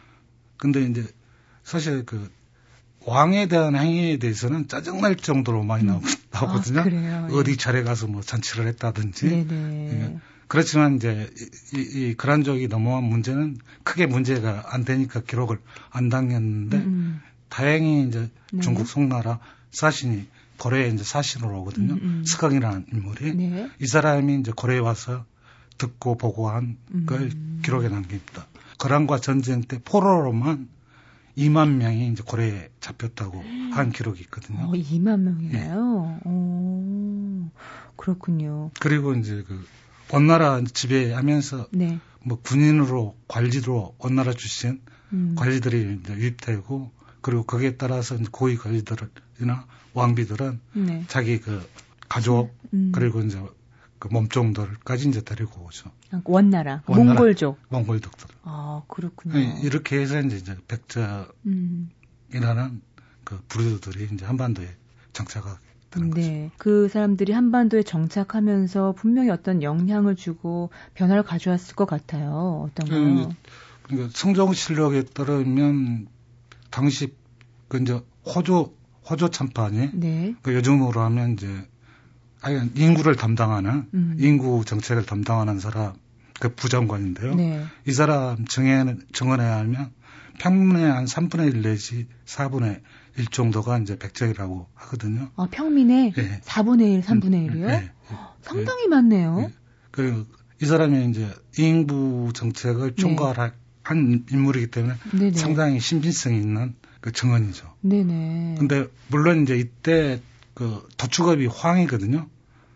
근데 0.57 0.81
이제 0.81 1.05
사실 1.63 2.05
그 2.05 2.29
왕에 3.05 3.47
대한 3.47 3.75
행위에 3.75 4.17
대해서는 4.17 4.67
짜증날 4.67 5.15
정도로 5.15 5.63
많이 5.63 5.85
나오, 5.85 5.97
음. 5.97 6.03
나오거든요. 6.31 6.81
아, 6.81 7.27
어디 7.31 7.57
차례 7.57 7.83
가서 7.83 8.07
뭐 8.07 8.21
잔치를 8.21 8.67
했다든지. 8.67 9.47
예. 9.49 10.19
그렇지만 10.49 10.95
이제 10.95 11.29
이, 11.75 11.79
이 11.79 12.13
그란족이 12.15 12.67
넘어온 12.67 13.03
문제는 13.03 13.57
크게 13.83 14.07
문제가 14.07 14.63
안 14.67 14.83
되니까 14.83 15.21
기록을 15.21 15.59
안 15.91 16.09
당겼는데 16.09 16.77
음. 16.77 16.83
음. 16.83 17.21
다행히 17.49 18.07
이제 18.07 18.29
네. 18.51 18.61
중국 18.61 18.87
송나라 18.87 19.39
사신이 19.71 20.27
고려에 20.57 20.87
이제 20.89 21.03
사신으로 21.03 21.61
오거든요. 21.61 21.93
음. 21.93 21.99
음. 22.01 22.23
스강이라는 22.25 22.87
인물이 22.91 23.35
네. 23.35 23.69
이 23.79 23.87
사람이 23.87 24.39
이제 24.39 24.51
고려에 24.55 24.79
와서 24.79 25.23
듣고 25.77 26.17
보고한 26.17 26.77
걸 27.05 27.21
음. 27.21 27.61
기록에 27.63 27.87
남깁니다. 27.87 28.47
거란과 28.79 29.19
전쟁 29.19 29.61
때 29.61 29.79
포로로만 29.83 30.67
2만 31.39 31.75
명이 31.75 32.09
이제 32.09 32.21
고래에 32.25 32.69
잡혔다고 32.81 33.41
한 33.71 33.91
기록이 33.91 34.21
있거든요. 34.23 34.65
어, 34.65 34.71
2만 34.71 35.19
명이나요? 35.21 36.19
네. 36.25 36.29
오, 36.29 37.49
그렇군요. 37.95 38.71
그리고 38.79 39.13
이제 39.13 39.43
그 39.47 39.65
원나라 40.11 40.61
지배하면서 40.61 41.67
네. 41.71 41.99
뭐 42.23 42.39
군인으로 42.41 43.15
관리로 43.27 43.95
원나라 43.99 44.33
출신 44.33 44.81
음. 45.13 45.35
관리들이 45.37 45.99
이제 46.01 46.13
유입되고 46.13 46.91
그리고 47.21 47.43
거기에 47.43 47.77
따라서 47.77 48.17
고위 48.31 48.57
관리들이나 48.57 49.65
왕비들은 49.93 50.59
네. 50.73 51.03
자기 51.07 51.39
그 51.39 51.65
가족 52.09 52.53
음. 52.73 52.91
그리고 52.93 53.21
이제 53.21 53.41
그 53.99 54.07
몸종들까지 54.07 55.09
이제 55.09 55.21
데리고 55.21 55.65
오죠. 55.65 55.91
아, 56.11 56.21
원나라, 56.23 56.81
원나라 56.87 57.13
몽골족. 57.13 57.59
몽골족들. 57.69 58.27
아, 58.43 58.81
그렇군요. 58.87 59.35
네, 59.35 59.59
이렇게 59.61 59.99
해서 59.99 60.19
이제 60.21 60.55
백자이라는 60.67 61.29
음. 61.45 62.81
그 63.25 63.39
부류들이 63.49 64.07
이제 64.13 64.25
한반도에 64.25 64.67
정착하게 65.11 65.59
되는 65.91 66.09
네. 66.11 66.43
거죠. 66.43 66.51
그 66.57 66.87
사람들이 66.87 67.33
한반도에 67.33 67.83
정착하면서 67.83 68.93
분명히 68.93 69.29
어떤 69.29 69.61
영향을 69.61 70.15
주고 70.15 70.69
변화를 70.93 71.23
가져왔을 71.23 71.75
것 71.75 71.85
같아요. 71.85 72.69
어떤가요? 72.69 72.99
음, 72.99 73.31
그러니까 73.83 74.09
성종실록에 74.13 75.03
따르면 75.03 76.07
당시 76.69 77.13
그 77.67 77.79
이제 77.79 78.01
호조 78.25 78.73
호조 79.09 79.29
참판이 79.29 79.91
네. 79.93 80.35
그 80.41 80.53
요즘으로 80.53 81.01
하면 81.01 81.33
이제 81.33 81.67
아니 82.41 82.69
인구를 82.75 83.15
담당하는 83.15 83.85
음. 83.93 84.15
인구 84.17 84.63
정책을 84.65 85.05
담당하는 85.05 85.59
사람 85.59 85.93
그 86.39 86.53
부장관인데요. 86.53 87.35
네. 87.35 87.63
이 87.85 87.91
사람 87.91 88.45
정해는 88.45 89.01
정언해야 89.11 89.57
하면 89.57 89.91
평민의 90.39 90.89
한 90.89 91.05
3분의 91.05 91.53
1 91.53 91.61
내지 91.61 92.07
4분의 92.25 92.81
1 93.17 93.27
정도가 93.27 93.77
이제 93.79 93.97
백정이라고 93.97 94.67
하거든요. 94.73 95.29
아, 95.35 95.47
평민의 95.51 96.13
네. 96.13 96.39
4분의 96.41 96.93
1, 96.93 97.01
3분의 97.01 97.49
1이요? 97.49 97.67
네. 97.67 97.91
상당히 98.41 98.87
많네요. 98.87 99.39
네. 99.39 99.53
그리고 99.91 100.25
이 100.61 100.65
사람이 100.65 101.09
이제 101.09 101.29
인구 101.57 102.31
정책을 102.33 102.95
총괄한 102.95 103.51
네. 103.91 104.19
인물이기 104.31 104.67
때문에 104.67 104.95
네네. 105.11 105.31
상당히 105.33 105.79
신빙성이 105.81 106.37
있는 106.37 106.75
그 107.01 107.11
정언이죠. 107.11 107.73
네네. 107.81 108.55
근데 108.59 108.87
물론 109.09 109.43
이제 109.43 109.57
이때 109.57 110.21
그 110.59 110.85
도축업이 110.97 111.45
황이거든요. 111.47 112.27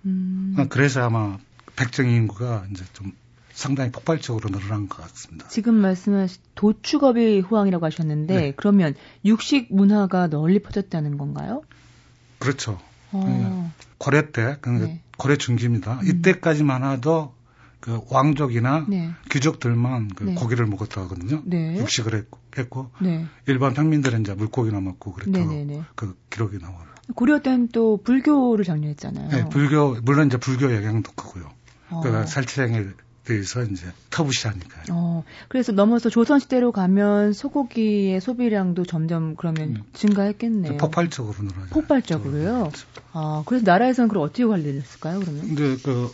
음. 0.06 0.56
그래서 0.70 1.04
아마 1.04 1.38
백정 1.76 2.08
인구가 2.08 2.66
이제 2.72 2.86
좀 2.94 3.12
상당히 3.52 3.92
폭발적으로 3.92 4.50
늘어난 4.50 4.88
것 4.88 5.02
같습니다. 5.02 5.50
지금 5.50 5.76
말씀하신 5.76 6.42
도축업이 6.56 7.42
호황이라고 7.42 7.86
하셨는데 7.86 8.36
네. 8.36 8.54
그러면 8.56 8.96
육식 9.26 9.68
문화가 9.76 10.28
널리 10.28 10.60
퍼졌다는 10.60 11.18
건가요? 11.18 11.62
그렇죠. 12.40 12.80
어. 13.12 13.74
고려 13.98 14.32
때, 14.32 14.58
그러니까 14.62 14.88
네. 14.88 15.02
고려 15.18 15.36
중기입니다. 15.36 16.00
음. 16.00 16.08
이때까지만 16.08 16.90
해도 16.90 17.34
그 17.82 18.00
왕족이나 18.10 18.86
네. 18.88 19.12
귀족들만 19.30 20.08
그 20.16 20.24
네. 20.24 20.34
고기를 20.36 20.68
먹었다 20.68 21.02
하거든요. 21.02 21.42
네. 21.44 21.78
육식을 21.80 22.16
했고, 22.16 22.40
했고 22.58 22.92
네. 23.02 23.26
일반 23.46 23.74
평민들은 23.74 24.22
이제 24.22 24.34
물고기나 24.34 24.80
먹고 24.80 25.12
그랬다고 25.12 25.52
네, 25.52 25.66
네, 25.66 25.82
그 25.96 26.18
기록이 26.30 26.60
나와요. 26.60 26.93
고려 27.16 27.42
때는 27.42 27.70
또 27.70 27.98
불교를 28.04 28.66
장려했잖아요. 28.66 29.30
네, 29.30 29.50
불교 29.50 29.96
물론 30.02 30.28
이제 30.28 30.38
불교 30.38 30.74
영향도 30.74 31.12
크고요. 31.14 31.50
어. 31.90 32.02
그러니까 32.02 32.26
살치량에 32.26 32.86
대해서 33.26 33.64
이제 33.64 33.86
터부시하니까요. 34.10 34.84
어, 34.92 35.24
그래서 35.48 35.72
넘어서 35.72 36.10
조선 36.10 36.40
시대로 36.40 36.72
가면 36.72 37.34
소고기의 37.34 38.20
소비량도 38.20 38.86
점점 38.86 39.36
그러면 39.36 39.78
음. 39.78 39.84
증가했겠네요. 39.94 40.78
폭발적으로 40.78 41.36
늘어요. 41.40 41.68
폭발적으로요. 41.70 42.60
그렇죠. 42.60 42.88
아, 43.14 43.44
그래서 43.46 43.66
나라에서는 43.66 44.10
그걸 44.10 44.24
어떻게 44.24 44.46
관리를 44.46 44.82
했을까요? 44.82 45.20
그러면? 45.20 45.48
근데 45.48 45.78
그 45.84 46.12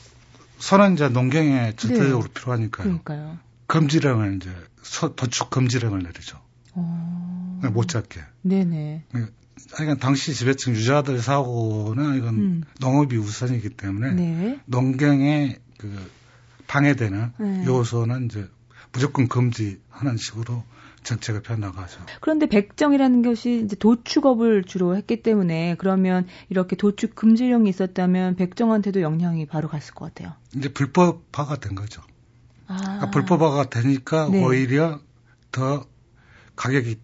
선은 0.60 0.94
이제 0.94 1.10
농경에 1.10 1.74
절대적으로 1.76 2.28
네. 2.28 2.34
필요하니까요. 2.34 2.84
그러니까요. 2.84 3.38
금지령을 3.68 4.36
이제 4.36 4.52
서, 4.82 5.16
도축 5.16 5.50
금지령을 5.50 6.04
내리죠. 6.04 6.38
어... 6.74 7.60
못 7.74 7.88
잡게. 7.88 8.22
네네. 8.42 9.06
그러니까 9.10 9.34
당시 10.00 10.34
지배층 10.34 10.74
유자들 10.74 11.22
사고는 11.22 12.18
이건 12.18 12.36
음. 12.36 12.64
농업이 12.80 13.18
우선이기 13.18 13.70
때문에 13.70 14.14
네. 14.14 14.60
농경에 14.66 15.58
그 15.78 16.12
방해되는 16.68 17.32
네. 17.40 17.66
요소는 17.66 18.26
이제 18.26 18.48
무조건 18.92 19.28
금지하는 19.28 20.18
식으로 20.18 20.64
정책을 21.04 21.42
펴나가죠. 21.42 22.02
그런데 22.20 22.46
백정이라는 22.46 23.22
것이 23.22 23.64
이제 23.64 23.76
도축업을 23.76 24.64
주로 24.66 24.96
했기 24.96 25.22
때문에 25.22 25.76
그러면 25.78 26.28
이렇게 26.50 26.76
도축 26.76 27.16
금지령이 27.16 27.70
있었다면 27.70 28.36
백정한테도 28.36 29.02
영향이 29.02 29.46
바로 29.46 29.70
갔을 29.70 29.94
것 29.94 30.06
같아요. 30.14 30.36
이제 30.56 30.72
불법화가 30.72 31.58
된 31.58 31.76
거죠. 31.76 32.02
아. 32.68 32.78
그러니까 32.78 33.12
불법화가 33.12 33.70
되니까 33.70 34.30
네. 34.30 34.44
오히려 34.44 35.00
더 35.52 35.86
가격이 36.56 37.00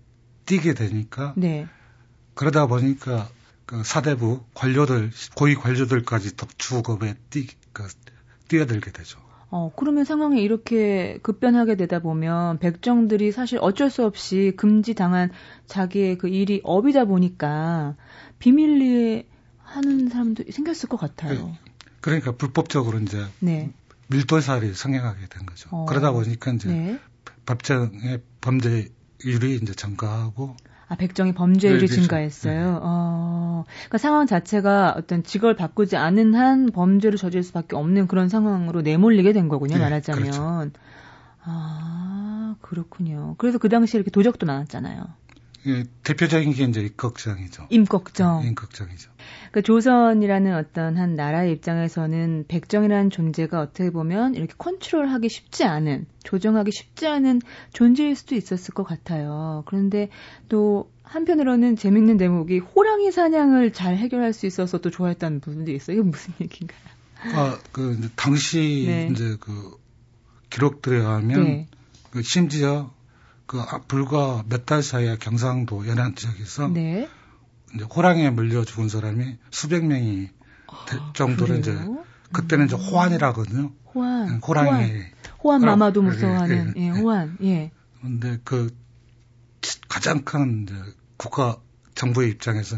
뛰게 0.45 0.73
되니까 0.73 1.33
네. 1.37 1.67
그러다 2.35 2.67
보니까 2.67 3.29
그 3.65 3.83
사대부 3.83 4.43
관료들 4.53 5.11
고위 5.35 5.55
관료들까지 5.55 6.35
덕축업에 6.37 7.15
뛰, 7.29 7.47
그, 7.73 7.87
뛰어들게 8.47 8.91
되죠. 8.91 9.19
어, 9.49 9.71
그러면 9.75 10.05
상황이 10.05 10.41
이렇게 10.41 11.17
급변하게 11.21 11.75
되다 11.75 11.99
보면 11.99 12.59
백정들이 12.59 13.31
사실 13.31 13.57
어쩔 13.61 13.89
수 13.89 14.03
없이 14.05 14.53
금지당한 14.57 15.31
자기의 15.65 16.17
그 16.17 16.27
일이 16.27 16.61
업이다 16.63 17.05
보니까 17.05 17.95
비밀리에 18.39 19.27
하는 19.63 20.09
사람도 20.09 20.43
생겼을 20.51 20.89
것 20.89 20.97
같아요. 20.97 21.47
네. 21.47 21.59
그러니까 22.01 22.33
불법적으로 22.33 22.99
이제 22.99 23.25
네. 23.39 23.71
밀도살이 24.07 24.73
성행하게 24.73 25.27
된 25.27 25.45
거죠. 25.45 25.69
어. 25.71 25.85
그러다 25.85 26.11
보니까 26.11 26.51
이제 26.51 26.69
네. 26.69 26.99
법정의 27.45 28.21
범죄율이 28.41 29.59
이제 29.61 29.73
증가하고 29.73 30.55
아, 30.87 30.95
백정이 30.95 31.33
범죄율이 31.33 31.79
네, 31.79 31.87
그렇죠. 31.87 32.01
증가했어요. 32.01 32.53
네. 32.53 32.79
어, 32.81 33.63
그러니까 33.67 33.97
상황 33.97 34.27
자체가 34.27 34.93
어떤 34.97 35.23
직업을 35.23 35.55
바꾸지 35.55 35.97
않은 35.97 36.35
한 36.35 36.67
범죄를 36.67 37.17
저질 37.17 37.43
수밖에 37.43 37.75
없는 37.75 38.07
그런 38.07 38.29
상황으로 38.29 38.81
내몰리게 38.81 39.33
된 39.33 39.47
거군요, 39.49 39.75
네, 39.75 39.81
말하자면. 39.81 40.23
그렇죠. 40.23 40.71
아, 41.43 42.55
그렇군요. 42.61 43.35
그래서 43.37 43.57
그 43.57 43.69
당시에 43.69 43.99
이렇게 43.99 44.11
도적도 44.11 44.45
나왔잖아요. 44.45 45.05
예, 45.67 45.83
대표적인 46.03 46.53
게 46.53 46.63
이제 46.63 46.81
임꺽정이죠. 46.81 47.67
임꺽정. 47.69 48.41
네, 48.41 48.49
임꺽정이죠. 48.49 49.09
그 49.51 49.61
조선이라는 49.63 50.55
어떤 50.55 50.97
한 50.97 51.15
나라의 51.15 51.53
입장에서는 51.53 52.45
백정이라는 52.47 53.09
존재가 53.09 53.61
어떻게 53.61 53.89
보면 53.89 54.35
이렇게 54.35 54.53
컨트롤하기 54.57 55.27
쉽지 55.29 55.63
않은, 55.63 56.05
조정하기 56.23 56.71
쉽지 56.71 57.07
않은 57.07 57.41
존재일 57.73 58.15
수도 58.15 58.35
있었을 58.35 58.73
것 58.73 58.83
같아요. 58.83 59.63
그런데 59.65 60.09
또 60.49 60.91
한편으로는 61.03 61.75
재밌는 61.77 62.17
대목이 62.17 62.59
호랑이 62.59 63.11
사냥을 63.11 63.73
잘 63.73 63.97
해결할 63.97 64.33
수 64.33 64.45
있어서 64.45 64.79
또 64.79 64.91
좋아했다는 64.91 65.39
부분도 65.39 65.71
있어요. 65.71 65.97
이게 65.97 66.03
무슨 66.03 66.33
얘기인가요? 66.41 66.79
아, 67.33 67.57
그 67.71 68.09
당시 68.15 68.83
네. 68.85 69.09
이제 69.11 69.37
그 69.39 69.77
기록들에 70.49 70.97
의하면 70.97 71.43
네. 71.43 71.67
그 72.11 72.21
심지어 72.21 72.93
그 73.45 73.59
아, 73.61 73.81
불과 73.87 74.43
몇 74.49 74.65
달 74.65 74.81
사이에 74.81 75.17
경상도 75.17 75.87
연안 75.87 76.15
지역에서 76.15 76.69
네. 76.69 77.07
이제 77.73 77.83
호랑이에 77.83 78.29
물려 78.31 78.63
죽은 78.63 78.89
사람이 78.89 79.37
수백 79.51 79.85
명이 79.85 80.29
될 80.87 80.99
아, 80.99 81.13
정도로 81.13 81.55
이제 81.55 81.77
그때는 82.33 82.65
이제 82.65 82.75
호환이라거든요. 82.75 83.71
호환. 83.93 84.27
네, 84.27 84.39
호랑이. 84.45 84.91
호환, 84.91 85.11
호환 85.43 85.61
마마도 85.61 86.01
무서워하는 86.01 86.73
예, 86.77 86.81
예, 86.81 86.85
예, 86.85 86.89
호환. 86.89 87.37
예. 87.43 87.71
근데 88.01 88.39
그 88.43 88.75
가장 89.87 90.23
큰 90.23 90.67
국가 91.17 91.57
정부의 91.95 92.31
입장에서 92.31 92.77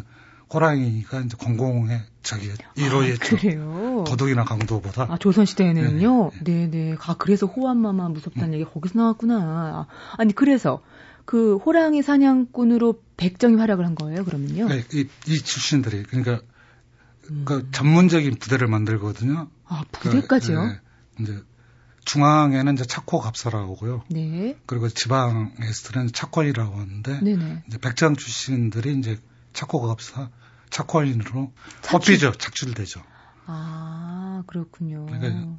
호랑이가 0.54 1.22
이제 1.22 1.36
공공의 1.38 2.02
저기 2.28 2.52
1호였죠. 2.76 3.36
아, 3.36 3.38
그래요. 3.38 4.04
도둑이나 4.06 4.44
강도보다. 4.44 5.08
아 5.10 5.18
조선 5.18 5.46
시대에는요. 5.46 6.32
네, 6.44 6.68
네. 6.68 6.70
네. 6.70 6.96
아 7.00 7.16
그래서 7.18 7.46
호환마마 7.46 8.10
무섭다는 8.10 8.50
음. 8.50 8.54
얘기 8.56 8.66
거기서 8.66 9.00
나왔구나. 9.00 9.88
아니 10.18 10.34
그래서 10.34 10.84
그 11.24 11.56
호랑이 11.56 12.02
사냥꾼으로 12.02 13.02
백정이 13.16 13.56
활약을 13.56 13.86
한 13.86 13.96
거예요. 13.96 14.26
그러면요. 14.26 14.68
네, 14.68 14.84
이, 14.94 15.08
이 15.28 15.38
출신들이 15.38 16.04
그러니까 16.04 16.42
음. 17.32 17.44
그 17.46 17.72
전문적인 17.72 18.36
부대를 18.36 18.68
만들거든요. 18.68 19.48
아 19.66 19.84
부대까지요? 19.94 20.60
그, 20.60 20.68
네, 20.68 20.80
이제 21.22 21.44
중앙에는 22.04 22.74
이제 22.74 22.84
차코 22.84 23.22
갑사라고요. 23.22 24.04
네. 24.10 24.58
그리고 24.66 24.90
지방에서는 24.90 26.12
차콜이라고 26.12 26.76
하는데 26.76 27.22
네네. 27.22 27.64
이제 27.68 27.78
백정 27.78 28.18
출신들이 28.18 28.98
이제 28.98 29.18
차코 29.54 29.82
갑사 29.88 30.30
착화인으로 30.70 31.52
뽑히죠. 31.90 32.34
착출되죠. 32.34 33.02
아, 33.46 34.44
그렇군요. 34.48 35.06
그러니까 35.06 35.58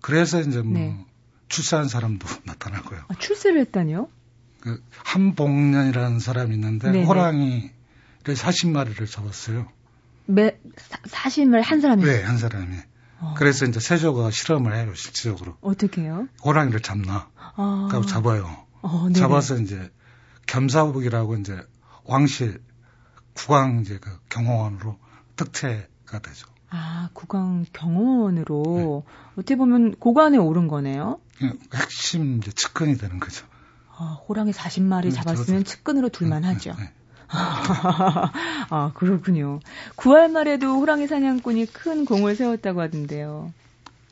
그래서 0.00 0.40
이제 0.40 0.62
뭐 0.62 0.72
네. 0.78 1.06
출세한 1.48 1.88
사람도 1.88 2.26
나타나고요. 2.44 3.00
아, 3.08 3.14
출세를 3.14 3.60
했다니요? 3.60 4.08
그 4.60 4.82
한복년이라는 5.04 6.18
사람이 6.18 6.54
있는데 6.54 6.90
네네. 6.90 7.04
호랑이를 7.04 7.70
40마리를 8.24 9.10
잡았어요. 9.10 9.68
매 10.26 10.58
40마리 11.04 11.62
한 11.62 11.80
사람이? 11.80 12.04
네, 12.04 12.22
한 12.22 12.38
사람이. 12.38 12.76
어. 13.20 13.34
그래서 13.36 13.64
이제 13.66 13.80
세조가 13.80 14.30
실험을 14.30 14.74
해요, 14.76 14.92
실질적으로. 14.94 15.56
어떻게 15.60 16.02
해요? 16.02 16.28
호랑이를 16.44 16.80
잡나. 16.80 17.28
아. 17.36 17.88
그고 17.90 18.04
잡아요. 18.04 18.66
어, 18.82 19.08
잡아서 19.14 19.56
이제 19.56 19.90
겸사복이라고 20.46 21.36
이제 21.36 21.60
왕실 22.04 22.60
국왕 23.34 23.80
이제 23.80 23.98
그 24.00 24.18
경호원으로 24.28 24.98
특채가 25.36 26.18
되죠. 26.20 26.48
아, 26.70 27.08
국왕 27.12 27.64
경호원으로 27.72 29.04
네. 29.06 29.14
어떻게 29.36 29.56
보면 29.56 29.94
고관에 29.96 30.36
오른 30.36 30.68
거네요. 30.68 31.20
핵심 31.74 32.38
이제 32.38 32.50
측근이 32.50 32.98
되는 32.98 33.18
거죠. 33.20 33.46
아, 33.96 34.18
호랑이 34.28 34.52
40마리 34.52 35.14
잡았으면 35.14 35.64
저, 35.64 35.72
측근으로 35.72 36.08
둘만 36.08 36.42
네, 36.42 36.48
하죠. 36.48 36.74
네, 36.76 36.84
네. 36.84 36.92
아, 37.28 38.92
그렇군요. 38.94 39.60
9월 39.96 40.30
말에도 40.30 40.78
호랑이 40.78 41.06
사냥꾼이 41.06 41.66
큰 41.66 42.04
공을 42.04 42.36
세웠다고 42.36 42.80
하던데요. 42.80 43.52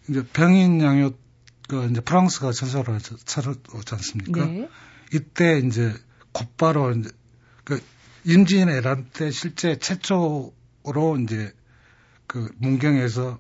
이제 0.09 0.25
병인 0.33 0.81
양요가 0.83 1.87
이제 1.91 2.01
프랑스가 2.01 2.53
전설을 2.53 3.01
찾아오지 3.01 3.95
않습니까? 3.95 4.45
네. 4.47 4.69
이때 5.13 5.59
이제 5.59 5.95
곧바로 6.33 6.93
이제 6.93 7.11
그 7.65 7.83
임진 8.27 8.69
에란 8.69 9.07
때 9.13 9.31
실제 9.31 9.79
최초로 9.79 10.53
이제 11.23 11.53
그 12.27 12.51
문경에서 12.59 13.39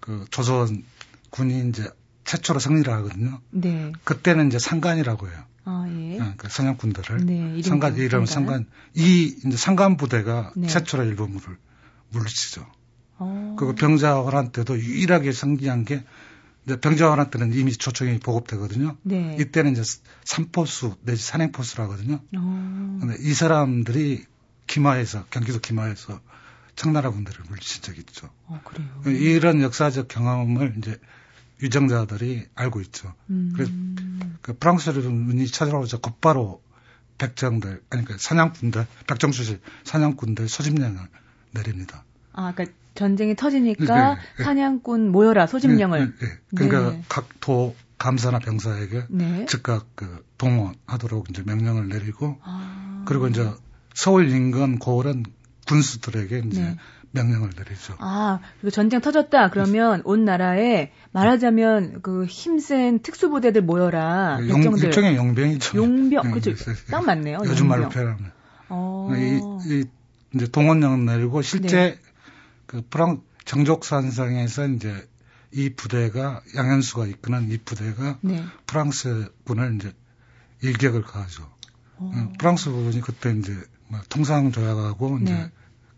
그 0.00 0.26
조선 0.30 0.84
군이 1.30 1.68
이제 1.68 1.90
최초로 2.24 2.60
승리를 2.60 2.92
하거든요. 2.92 3.40
네. 3.50 3.92
그때는 4.04 4.48
이제 4.48 4.58
상관이라고 4.58 5.28
해요. 5.28 5.44
아, 5.64 5.86
예. 5.88 6.18
네, 6.18 6.34
그 6.36 6.48
사냥꾼들을. 6.48 7.24
네, 7.24 7.62
상관, 7.62 7.96
이름 7.96 8.26
상관. 8.26 8.66
이 8.94 9.34
이제 9.46 9.56
상관 9.56 9.96
부대가 9.96 10.52
네. 10.56 10.66
최초로 10.68 11.04
일본물을 11.04 11.56
물리치죠. 12.10 12.66
어. 13.18 13.56
그리고 13.58 13.74
병자호란 13.74 14.52
때도 14.52 14.78
유일하게 14.78 15.32
승리한 15.32 15.84
게 15.84 16.04
이제 16.64 16.80
병자호란 16.80 17.30
때는 17.30 17.52
이미 17.54 17.72
초청이 17.72 18.20
보급되거든요. 18.20 18.96
네. 19.02 19.36
이때는 19.40 19.72
이제 19.72 19.82
삼포수 20.24 20.96
내지 21.02 21.22
산행포수라 21.22 21.84
하거든요. 21.84 22.20
어. 22.36 22.98
근데 23.00 23.16
이 23.20 23.34
사람들이 23.34 24.24
기마에서 24.66 25.24
경기도 25.30 25.58
기마에서 25.58 26.20
청나라 26.76 27.10
군대를 27.10 27.44
물리친 27.48 27.82
적이 27.82 28.00
있죠. 28.00 28.30
어, 28.46 28.60
그래요. 28.64 28.88
이런 29.18 29.60
역사적 29.60 30.08
경험을 30.08 30.74
이제 30.78 30.98
유정자들이 31.62 32.46
알고 32.54 32.80
있죠. 32.82 33.12
음. 33.30 33.52
그래서 33.54 33.72
그 34.40 34.56
프랑스군이 34.58 35.46
찾아오자 35.48 35.98
곧바로 35.98 36.62
백정들, 37.18 37.82
아니 37.90 38.04
그 38.04 38.16
사냥꾼들, 38.18 38.86
백정수실 39.06 39.60
사냥꾼들 39.84 40.48
소집령을 40.48 40.98
내립니다. 41.52 42.04
아, 42.32 42.52
그러니까 42.52 42.76
전쟁이 42.94 43.34
터지니까 43.34 44.14
네, 44.14 44.20
네. 44.38 44.44
사냥꾼 44.44 45.10
모여라 45.10 45.46
소집령을. 45.46 46.14
네, 46.18 46.26
네. 46.26 46.32
그러니까 46.54 46.90
네. 46.90 47.02
각도 47.08 47.74
감사나 47.98 48.38
병사에게 48.40 49.04
네. 49.08 49.46
즉각 49.46 49.86
그 49.94 50.24
동원하도록 50.38 51.30
이제 51.30 51.42
명령을 51.44 51.88
내리고 51.88 52.38
아. 52.42 53.04
그리고 53.06 53.28
이제 53.28 53.48
서울 53.94 54.28
인근 54.28 54.78
고을은 54.78 55.24
군수들에게 55.66 56.42
이제 56.46 56.62
네. 56.62 56.76
명령을 57.12 57.50
내리죠. 57.56 57.94
아, 57.98 58.40
그리고 58.60 58.70
전쟁 58.70 59.00
터졌다. 59.00 59.50
그러면 59.50 60.02
온 60.04 60.24
나라에 60.24 60.92
말하자면 61.12 62.00
그 62.02 62.24
힘센 62.24 63.00
특수부대들 63.00 63.62
모여라. 63.62 64.38
용, 64.48 64.62
일종의 64.62 65.16
용병이죠. 65.16 65.76
용병, 65.76 66.30
그렇죠. 66.32 66.54
딱 66.90 67.04
맞네요. 67.04 67.38
요즘 67.44 67.68
말로 67.68 67.88
표현하면. 67.90 68.32
어. 68.70 69.10
이, 69.14 69.40
이, 69.70 69.84
이제 70.34 70.46
동원령 70.46 71.04
내리고 71.04 71.42
실제 71.42 71.76
네. 71.76 71.98
그 72.72 72.82
프랑 72.88 73.22
정족산성에서 73.44 74.66
이제 74.68 75.06
이 75.52 75.68
부대가 75.74 76.40
양현수가 76.56 77.06
이끄는 77.06 77.50
이 77.50 77.58
부대가 77.58 78.18
네. 78.22 78.42
프랑스 78.66 79.30
군을 79.44 79.76
이제 79.76 79.92
일격을 80.62 81.02
가하죠. 81.02 81.42
오. 81.98 82.06
어. 82.06 82.32
프랑스 82.38 82.70
군이 82.70 83.02
그때 83.02 83.36
이제 83.38 83.54
뭐 83.88 84.00
통상 84.08 84.52
조약하고 84.52 85.18
네. 85.18 85.24
이제 85.24 85.50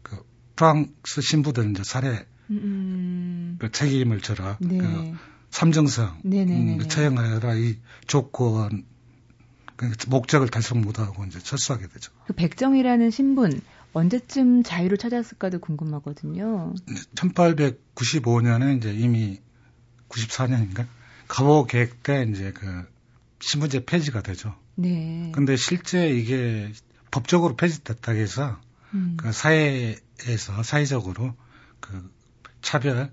그 0.02 0.26
프랑스 0.56 1.20
신부들 1.20 1.70
이제 1.70 1.84
살해 1.84 2.26
음. 2.50 3.56
그 3.60 3.70
책임을 3.70 4.20
져라. 4.20 4.58
네. 4.60 4.78
그 4.78 5.16
삼정성 5.50 6.20
음, 6.24 6.78
그 6.78 6.88
처형하여라 6.88 7.54
이 7.54 7.78
조건 8.08 8.84
그 9.76 9.92
목적을 10.08 10.48
달성 10.48 10.80
못하고 10.80 11.24
이제 11.24 11.38
철수하게 11.38 11.86
되죠. 11.86 12.10
그 12.26 12.32
백정이라는 12.32 13.12
신분 13.12 13.60
언제쯤 13.94 14.64
자유를 14.64 14.98
찾았을까도 14.98 15.60
궁금하거든요. 15.60 16.74
1895년에 17.14 18.76
이제 18.76 18.92
이미 18.92 19.40
94년인가 20.08 20.86
가보 21.28 21.66
계획 21.66 22.02
때 22.02 22.26
이제 22.28 22.52
그 22.52 22.86
신분제 23.40 23.84
폐지가 23.86 24.22
되죠. 24.22 24.54
네. 24.74 25.30
근데 25.32 25.56
실제 25.56 26.10
이게 26.10 26.72
법적으로 27.10 27.56
폐지됐다고 27.56 28.18
해서 28.18 28.60
음. 28.94 29.14
그 29.16 29.32
사회에서 29.32 30.62
사회적으로 30.64 31.34
그 31.80 32.10
차별, 32.62 33.12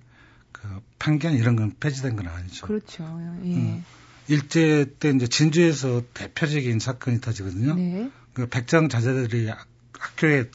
그 0.51 0.81
편견 0.97 1.33
이런 1.33 1.55
건 1.55 1.75
폐지된 1.79 2.15
건 2.15 2.27
아니죠. 2.27 2.65
그렇죠. 2.65 3.03
예. 3.43 3.55
음. 3.55 3.85
일제 4.27 4.95
때 4.99 5.09
이제 5.09 5.27
진주에서 5.27 6.03
대표적인 6.13 6.79
사건이 6.79 7.21
터지거든요. 7.21 7.75
네. 7.75 8.11
그 8.33 8.47
백정 8.47 8.89
자제들이 8.89 9.51
학교에 9.93 10.49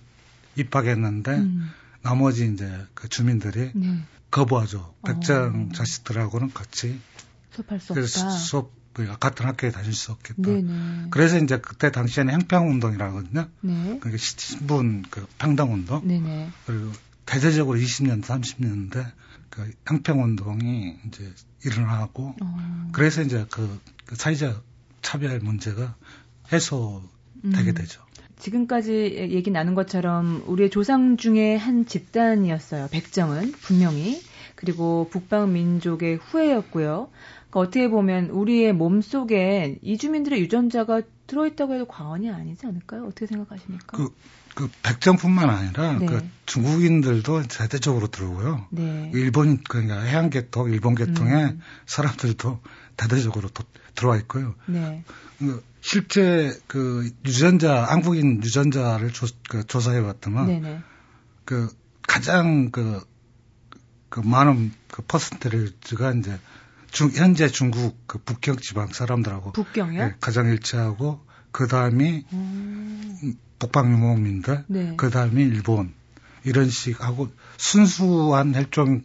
입학했는데 0.57 1.33
음. 1.33 1.71
나머지 2.03 2.51
이제 2.53 2.87
그 2.95 3.09
주민들이 3.09 3.73
네. 3.75 4.03
거부하죠. 4.31 4.95
백정 5.05 5.69
어. 5.71 5.75
자식들하고는 5.75 6.53
같이 6.53 7.01
수업할 7.51 7.81
수 7.81 7.93
없다. 7.93 8.31
수업 8.31 8.73
같은 9.21 9.45
학교에 9.45 9.71
다닐 9.71 9.93
수 9.93 10.13
없겠다. 10.13 10.43
네네. 10.43 11.09
그래서 11.11 11.39
이제 11.39 11.59
그때 11.59 11.91
당시에는 11.91 12.33
행평운동이라거든요. 12.33 13.49
네. 13.61 13.99
그게 14.01 14.17
신분 14.17 15.05
그 15.11 15.27
평등운동. 15.39 16.07
네네. 16.07 16.51
그리고 16.67 16.93
대대적으로 17.27 17.79
20년, 17.79 18.23
30년대 18.23 19.13
그 19.51 19.71
행평운동이 19.91 20.97
이제 21.07 21.35
일어나고 21.65 22.37
어. 22.41 22.89
그래서 22.93 23.23
이제 23.23 23.47
그, 23.51 23.81
그 24.07 24.17
사회적 24.17 24.65
차별 25.03 25.41
문제가 25.41 25.97
해소되게 26.53 27.71
음. 27.71 27.75
되죠. 27.75 28.06
지금까지 28.39 29.29
얘기 29.31 29.51
나눈 29.51 29.75
것처럼 29.75 30.43
우리의 30.47 30.71
조상 30.71 31.17
중에 31.17 31.57
한 31.57 31.87
집단이었어요. 31.87 32.89
백정은 32.91 33.53
분명히. 33.53 34.21
그리고 34.55 35.09
북방 35.11 35.53
민족의 35.53 36.17
후예였고요. 36.17 37.09
그러니까 37.51 37.61
어떻게 37.61 37.89
보면 37.89 38.31
우리의 38.31 38.73
몸 38.73 39.01
속에 39.01 39.79
이주민들의 39.83 40.41
유전자가 40.41 41.03
들어있다고 41.27 41.75
해도 41.75 41.85
과언이 41.87 42.31
아니지 42.31 42.67
않을까요? 42.67 43.05
어떻게 43.07 43.27
생각하십니까? 43.27 43.97
그, 43.97 44.09
그 44.55 44.71
백정뿐만 44.83 45.51
아니라 45.51 45.99
네. 45.99 46.07
그 46.07 46.27
중국인들도 46.47 47.43
대대적으로 47.49 48.09
들어오고요. 48.09 48.67
네. 48.71 49.11
일본 49.15 49.63
그러니까 49.69 50.01
해양 50.01 50.31
계통, 50.31 50.71
일본 50.71 50.95
계통의 50.95 51.45
음. 51.45 51.61
사람들도 51.85 52.61
대대적으로 52.97 53.49
도, 53.49 53.65
들어와 53.95 54.17
있고요. 54.19 54.55
네. 54.67 55.03
그 55.39 55.63
실제 55.87 56.53
그 56.67 57.09
유전자 57.25 57.85
한국인 57.85 58.43
유전자를 58.43 59.13
조, 59.13 59.29
그 59.49 59.65
조사해 59.65 60.03
봤더만 60.03 60.83
그 61.45 61.69
가장 62.09 62.73
그, 62.73 63.01
그 64.09 64.19
많은 64.19 64.73
그 64.91 65.03
퍼센테이지가 65.03 66.15
이제 66.15 66.41
중, 66.91 67.11
현재 67.11 67.47
중국 67.47 68.05
그 68.09 68.19
북경 68.19 68.57
지방 68.57 68.89
사람들하고 68.89 69.53
북경요? 69.53 70.05
네, 70.05 70.15
가장 70.21 70.49
일치하고 70.49 71.25
그 71.53 71.69
다음이 71.69 72.25
음. 72.33 73.35
북방 73.61 73.93
유목민들, 73.93 74.65
네. 74.67 74.95
그 74.97 75.11
다음이 75.11 75.41
일본 75.41 75.95
이런 76.43 76.69
식하고 76.69 77.31
순수한 77.59 78.57
혈종은 78.57 79.05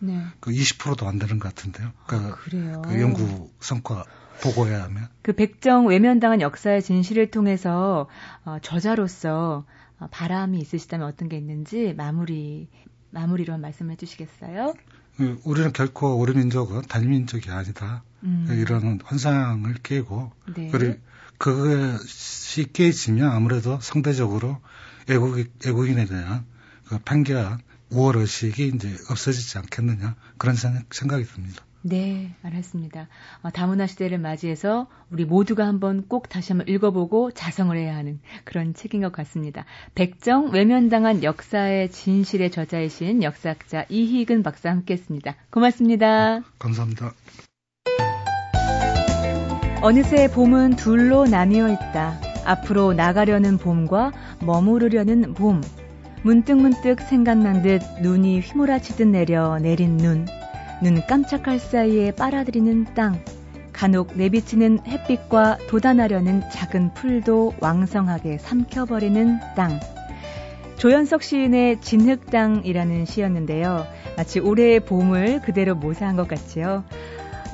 네. 0.00 0.26
그 0.40 0.50
20%도 0.50 1.06
안 1.06 1.20
되는 1.20 1.38
것 1.38 1.54
같은데요. 1.54 1.92
그, 2.08 2.16
아, 2.16 2.34
그래요. 2.34 2.82
그 2.84 3.00
연구 3.00 3.50
성과 3.60 4.04
보고해야 4.42 4.84
하면. 4.84 5.08
그 5.22 5.32
백정 5.32 5.86
외면당한 5.86 6.40
역사의 6.40 6.82
진실을 6.82 7.30
통해서 7.30 8.08
어, 8.44 8.58
저자로서 8.62 9.64
어, 9.98 10.08
바람이 10.10 10.58
있으시다면 10.58 11.06
어떤 11.06 11.28
게 11.28 11.36
있는지 11.36 11.94
마무리 11.96 12.68
마무리로 13.10 13.52
한 13.52 13.60
말씀해 13.60 13.96
주시겠어요? 13.96 14.74
그 15.16 15.40
우리는 15.44 15.72
결코 15.72 16.18
우리 16.20 16.34
민족은 16.34 16.82
단민족이 16.82 17.50
아니다. 17.50 18.02
음. 18.24 18.46
이런 18.50 19.00
환상을 19.04 19.72
깨고 19.82 20.32
네. 20.54 20.68
그리고 20.72 20.98
그것이 21.38 22.72
깨지면 22.72 23.30
아무래도 23.30 23.78
상대적으로 23.80 24.60
애국 25.08 25.38
애국인에 25.64 26.06
대한 26.06 26.44
그 26.86 26.98
편견, 26.98 27.60
우월 27.90 28.16
의식이 28.16 28.72
이제 28.74 28.96
없어지지 29.10 29.58
않겠느냐 29.58 30.16
그런 30.38 30.56
생각이 30.56 31.24
듭니다. 31.24 31.64
네, 31.86 32.34
알았습니다. 32.42 33.08
어, 33.42 33.50
다문화 33.50 33.86
시대를 33.86 34.16
맞이해서 34.16 34.86
우리 35.10 35.26
모두가 35.26 35.66
한번 35.66 36.08
꼭 36.08 36.30
다시 36.30 36.52
한번 36.52 36.66
읽어보고 36.66 37.32
자성을 37.32 37.76
해야 37.76 37.94
하는 37.94 38.20
그런 38.44 38.72
책인 38.72 39.02
것 39.02 39.12
같습니다. 39.12 39.66
백정 39.94 40.50
외면당한 40.50 41.22
역사의 41.22 41.90
진실의 41.90 42.50
저자이신 42.52 43.22
역사학자 43.22 43.84
이희근 43.90 44.42
박사 44.42 44.70
함께했습니다. 44.70 45.34
고맙습니다. 45.50 46.38
네, 46.38 46.44
감사합니다. 46.58 47.12
어느새 49.82 50.30
봄은 50.30 50.76
둘로 50.76 51.26
나뉘어 51.26 51.68
있다. 51.68 52.18
앞으로 52.46 52.94
나가려는 52.94 53.58
봄과 53.58 54.12
머무르려는 54.40 55.34
봄. 55.34 55.60
문득문득 56.22 57.02
생각난 57.02 57.60
듯 57.60 57.82
눈이 58.00 58.40
휘몰아치듯 58.40 59.06
내려 59.06 59.58
내린 59.58 59.98
눈. 59.98 60.26
눈 60.84 61.00
깜짝할 61.06 61.58
사이에 61.58 62.10
빨아들이는 62.10 62.88
땅, 62.94 63.18
간혹 63.72 64.18
내비치는 64.18 64.80
햇빛과 64.86 65.56
돋아나려는 65.66 66.42
작은 66.52 66.92
풀도 66.92 67.54
왕성하게 67.58 68.36
삼켜버리는 68.36 69.38
땅. 69.56 69.80
조연석 70.76 71.22
시인의 71.22 71.80
진흙땅이라는 71.80 73.06
시였는데요. 73.06 73.86
마치 74.18 74.40
올해의 74.40 74.80
봄을 74.80 75.40
그대로 75.40 75.74
모사한 75.74 76.16
것 76.16 76.28
같지요. 76.28 76.84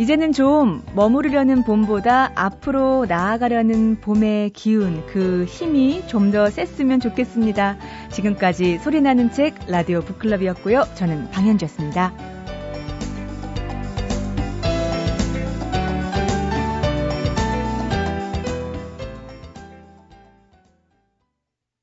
이제는 0.00 0.32
좀 0.32 0.82
머무르려는 0.96 1.62
봄보다 1.62 2.32
앞으로 2.34 3.06
나아가려는 3.06 4.00
봄의 4.00 4.50
기운, 4.50 5.06
그 5.06 5.44
힘이 5.44 6.02
좀 6.08 6.32
더 6.32 6.50
셌으면 6.50 6.98
좋겠습니다. 6.98 7.76
지금까지 8.10 8.78
소리나는 8.78 9.30
책 9.30 9.54
라디오 9.68 10.00
북클럽이었고요. 10.00 10.82
저는 10.96 11.30
방현주였습니다. 11.30 12.39